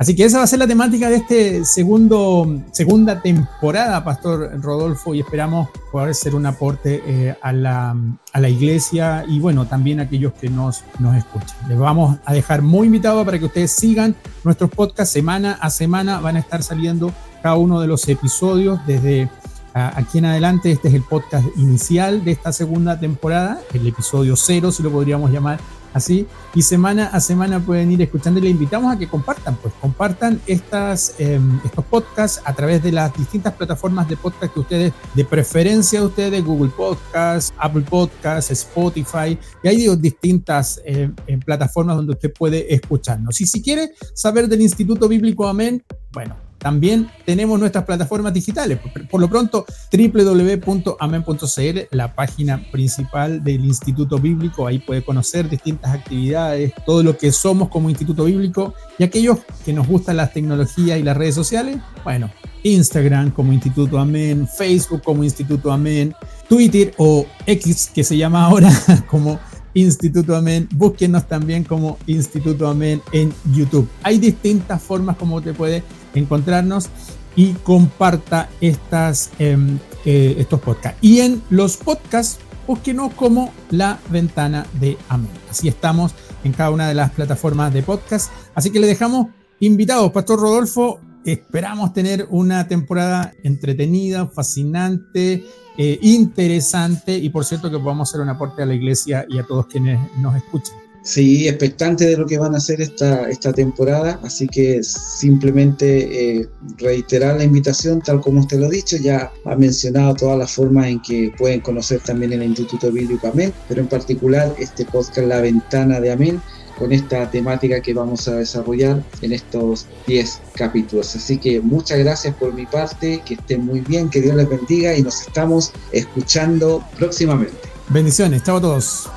Así 0.02 0.16
que 0.16 0.26
esa 0.26 0.40
va 0.40 0.46
a 0.46 0.48
ser 0.48 0.58
la 0.58 0.66
temática 0.66 1.12
de 1.12 1.18
este 1.18 1.64
segundo, 1.64 2.60
segunda 2.72 3.22
temporada, 3.22 4.04
Pastor 4.04 4.60
Rodolfo, 4.60 5.14
y 5.14 5.20
esperamos 5.20 5.70
poder 5.92 6.16
ser 6.16 6.34
un 6.34 6.48
aporte 6.48 7.04
eh, 7.06 7.36
a, 7.40 7.54
la, 7.54 7.96
a, 8.34 8.40
la, 8.40 8.50
iglesia 8.50 9.24
y 9.28 9.40
bueno, 9.40 9.68
también 9.68 10.00
a 10.00 10.04
aquellos 10.04 10.34
que 10.34 10.50
nos, 10.50 10.84
nos 10.98 11.16
escuchan. 11.16 11.56
Les 11.70 11.78
vamos 11.78 12.18
a 12.26 12.34
dejar 12.34 12.64
muy 12.64 12.88
invitados 12.88 13.24
para 13.24 13.38
que 13.38 13.46
ustedes 13.46 13.74
sigan 13.74 14.16
nuestros 14.44 14.72
podcasts 14.72 15.14
semana 15.14 15.60
a 15.62 15.70
semana. 15.70 16.20
Van 16.20 16.36
a 16.36 16.40
estar 16.40 16.64
saliendo 16.64 17.14
cada 17.44 17.58
uno 17.58 17.80
de 17.80 17.86
los 17.86 18.10
episodios 18.10 18.80
desde 18.88 19.30
aquí 19.74 20.18
en 20.18 20.26
adelante. 20.26 20.72
Este 20.72 20.88
es 20.88 20.94
el 20.94 21.04
podcast 21.04 21.48
inicial 21.58 22.24
de 22.24 22.32
esta 22.32 22.52
segunda 22.52 23.00
temporada, 23.00 23.62
el 23.74 23.88
episodio 23.88 24.36
cero, 24.36 24.72
si 24.72 24.84
lo 24.84 24.92
podríamos 24.92 25.32
llamar 25.32 25.60
así. 25.94 26.28
Y 26.54 26.62
semana 26.62 27.08
a 27.08 27.20
semana 27.20 27.60
pueden 27.60 27.92
ir 27.92 28.02
escuchando 28.02 28.40
y 28.40 28.44
le 28.44 28.50
invitamos 28.50 28.94
a 28.94 28.98
que 28.98 29.08
compartan, 29.08 29.56
pues 29.62 29.74
compartan 29.80 30.42
estas, 30.48 31.16
em, 31.18 31.60
estos 31.64 31.86
podcasts 31.86 32.42
a 32.46 32.54
través 32.54 32.84
de 32.84 32.92
las 32.92 33.16
distintas 33.16 33.54
plataformas 33.54 34.08
de 34.08 34.18
podcast 34.18 34.54
que 34.54 34.60
ustedes, 34.60 34.94
de 35.14 35.26
preferencia 35.26 36.00
de 36.00 36.06
ustedes, 36.06 36.44
Google 36.44 36.72
Podcasts, 36.76 37.54
Apple 37.58 37.84
Podcasts, 37.90 38.52
Spotify, 38.52 39.38
y 39.64 39.68
hay 39.68 39.96
distintas 39.98 40.82
em, 40.86 41.14
em, 41.28 41.40
plataformas 41.40 41.96
donde 41.96 42.14
usted 42.14 42.34
puede 42.34 42.74
escucharnos. 42.74 43.40
Y 43.42 43.46
si 43.46 43.62
quiere 43.62 43.92
saber 44.14 44.48
del 44.48 44.62
Instituto 44.62 45.08
Bíblico 45.08 45.48
Amén, 45.48 45.84
bueno, 46.12 46.51
también 46.62 47.10
tenemos 47.26 47.60
nuestras 47.60 47.86
plataformas 47.86 48.34
digitales. 48.34 48.80
Por, 49.10 49.20
lo 49.20 49.28
pronto, 49.28 49.66
www.amen.cl, 49.92 51.80
la 51.90 52.14
página 52.14 52.64
principal 52.72 53.44
del 53.44 53.66
Instituto 53.66 54.20
Bíblico. 54.20 54.68
Ahí 54.68 54.78
puede 54.78 55.04
conocer 55.04 55.50
distintas 55.50 55.92
actividades, 55.92 56.72
todo 56.86 57.02
lo 57.02 57.18
que 57.18 57.32
somos 57.32 57.70
como 57.70 57.90
Instituto 57.90 58.26
Bíblico. 58.26 58.76
Y 59.00 59.04
aquellos 59.04 59.40
que 59.66 59.74
nos 59.74 59.88
gustan 59.88 60.18
las 60.18 60.34
tecnologías 60.34 61.00
y 61.00 61.04
las 61.04 61.18
redes 61.18 61.34
sociales, 61.34 61.78
bueno, 62.04 62.30
Instagram 62.64 63.32
como 63.32 63.54
Instituto 63.54 63.98
Amén, 63.98 64.48
Facebook 64.48 65.02
como 65.04 65.24
Instituto 65.24 65.72
Amén, 65.72 66.14
Twitter 66.48 66.94
o 66.98 67.26
X 67.48 67.90
que 67.94 68.04
se 68.04 68.18
llama 68.18 68.46
ahora 68.46 68.72
como 69.10 69.40
Instituto 69.74 70.36
Amén. 70.36 70.68
Búsquenos 70.74 71.28
también 71.28 71.64
como 71.64 71.98
Instituto 72.06 72.68
Amén 72.68 73.02
en 73.14 73.34
YouTube. 73.52 73.90
Hay 74.04 74.20
distintas 74.20 74.82
formas 74.82 75.18
como 75.18 75.42
te 75.42 75.54
puede 75.54 75.82
encontrarnos 76.14 76.90
y 77.36 77.54
comparta 77.54 78.50
estas, 78.60 79.32
em, 79.40 79.80
eh, 80.06 80.36
estos 80.38 80.60
podcasts. 80.60 81.00
Y 81.02 81.20
en 81.20 81.42
los 81.50 81.78
podcasts, 81.78 82.40
búsquenos 82.68 83.14
como 83.14 83.52
la 83.70 84.00
ventana 84.10 84.66
de 84.80 84.98
Amén. 85.10 85.32
Así 85.50 85.68
estamos 85.68 86.14
en 86.44 86.54
cada 86.54 86.72
una 86.72 86.88
de 86.88 86.94
las 86.94 87.12
plataformas 87.12 87.74
de 87.74 87.84
podcast. 87.84 88.32
Así 88.56 88.72
que 88.72 88.80
le 88.80 88.88
dejamos 88.88 89.28
invitados, 89.60 90.12
Pastor 90.12 90.40
Rodolfo. 90.40 91.00
Esperamos 91.24 91.94
tener 91.94 92.28
una 92.32 92.68
temporada 92.68 93.32
entretenida, 93.44 94.28
fascinante, 94.28 95.44
eh, 95.78 96.00
interesante 96.02 97.16
y 97.18 97.30
por 97.30 97.46
cierto 97.46 97.70
que 97.70 97.78
podamos 97.78 98.10
hacer 98.10 98.22
un 98.22 98.30
aporte 98.30 98.64
a 98.64 98.66
la 98.66 98.74
iglesia 98.74 99.26
y 99.30 99.38
a 99.38 99.44
todos 99.44 99.68
quienes 99.68 100.00
nos 100.18 100.36
escuchen. 100.36 100.91
Sí, 101.04 101.48
expectante 101.48 102.06
de 102.06 102.16
lo 102.16 102.28
que 102.28 102.38
van 102.38 102.54
a 102.54 102.58
hacer 102.58 102.80
esta, 102.80 103.28
esta 103.28 103.52
temporada, 103.52 104.20
así 104.24 104.48
que 104.48 104.84
simplemente 104.84 106.38
eh, 106.42 106.50
reiterar 106.78 107.38
la 107.38 107.44
invitación, 107.44 108.02
tal 108.02 108.22
como 108.22 108.42
usted 108.42 108.60
lo 108.60 108.68
ha 108.68 108.70
dicho, 108.70 108.98
ya 108.98 109.32
ha 109.46 109.56
mencionado 109.56 110.14
todas 110.14 110.38
las 110.38 110.52
formas 110.52 110.88
en 110.88 111.02
que 111.02 111.34
pueden 111.40 111.62
conocer 111.62 112.02
también 112.02 112.34
el 112.34 112.44
Instituto 112.44 112.92
Bíblico 112.92 113.28
Amén, 113.28 113.52
pero 113.68 113.82
en 113.82 113.88
particular 113.88 114.54
este 114.60 114.86
podcast 114.86 115.28
La 115.28 115.42
Ventana 115.42 116.00
de 116.00 116.12
Amén, 116.12 116.40
con 116.78 116.92
esta 116.92 117.30
temática 117.30 117.82
que 117.82 117.94
vamos 117.94 118.28
a 118.28 118.36
desarrollar 118.36 119.04
en 119.22 119.34
estos 119.34 119.88
10 120.08 120.40
capítulos. 120.56 121.16
Así 121.16 121.38
que 121.38 121.62
muchas 121.62 122.00
gracias 122.00 122.36
por 122.36 122.54
mi 122.54 122.66
parte, 122.66 123.22
que 123.26 123.36
estén 123.36 123.66
muy 123.66 123.82
bien, 123.82 124.10
que 124.10 124.22
Dios 124.22 124.36
les 124.36 124.50
bendiga 124.50 124.96
y 124.96 125.02
nos 125.02 125.22
estamos 125.22 125.72
escuchando 125.92 126.84
próximamente. 126.98 127.58
Bendiciones, 127.90 128.44
chao 128.44 128.58
a 128.58 128.62
todos. 128.62 129.10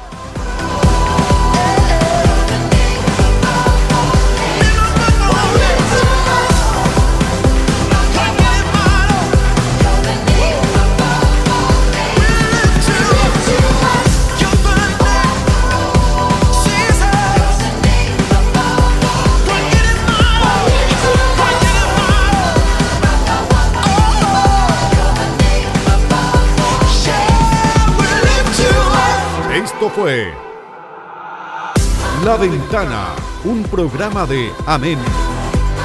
La 32.25 32.37
Ventana, 32.39 33.15
un 33.45 33.63
programa 33.63 34.27
de 34.27 34.53
Amén. 34.67 34.99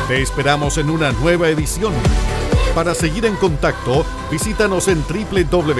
Te 0.10 0.21
esperamos 0.21 0.77
en 0.77 0.89
una 0.89 1.13
nueva 1.13 1.47
edición. 1.47 1.93
Para 2.75 2.93
seguir 2.95 3.25
en 3.25 3.38
contacto, 3.38 4.05
visítanos 4.29 4.89
en 4.89 5.05
www.amen.cl. 5.08 5.73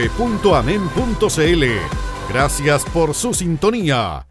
Gracias 2.30 2.86
por 2.86 3.14
su 3.14 3.34
sintonía. 3.34 4.29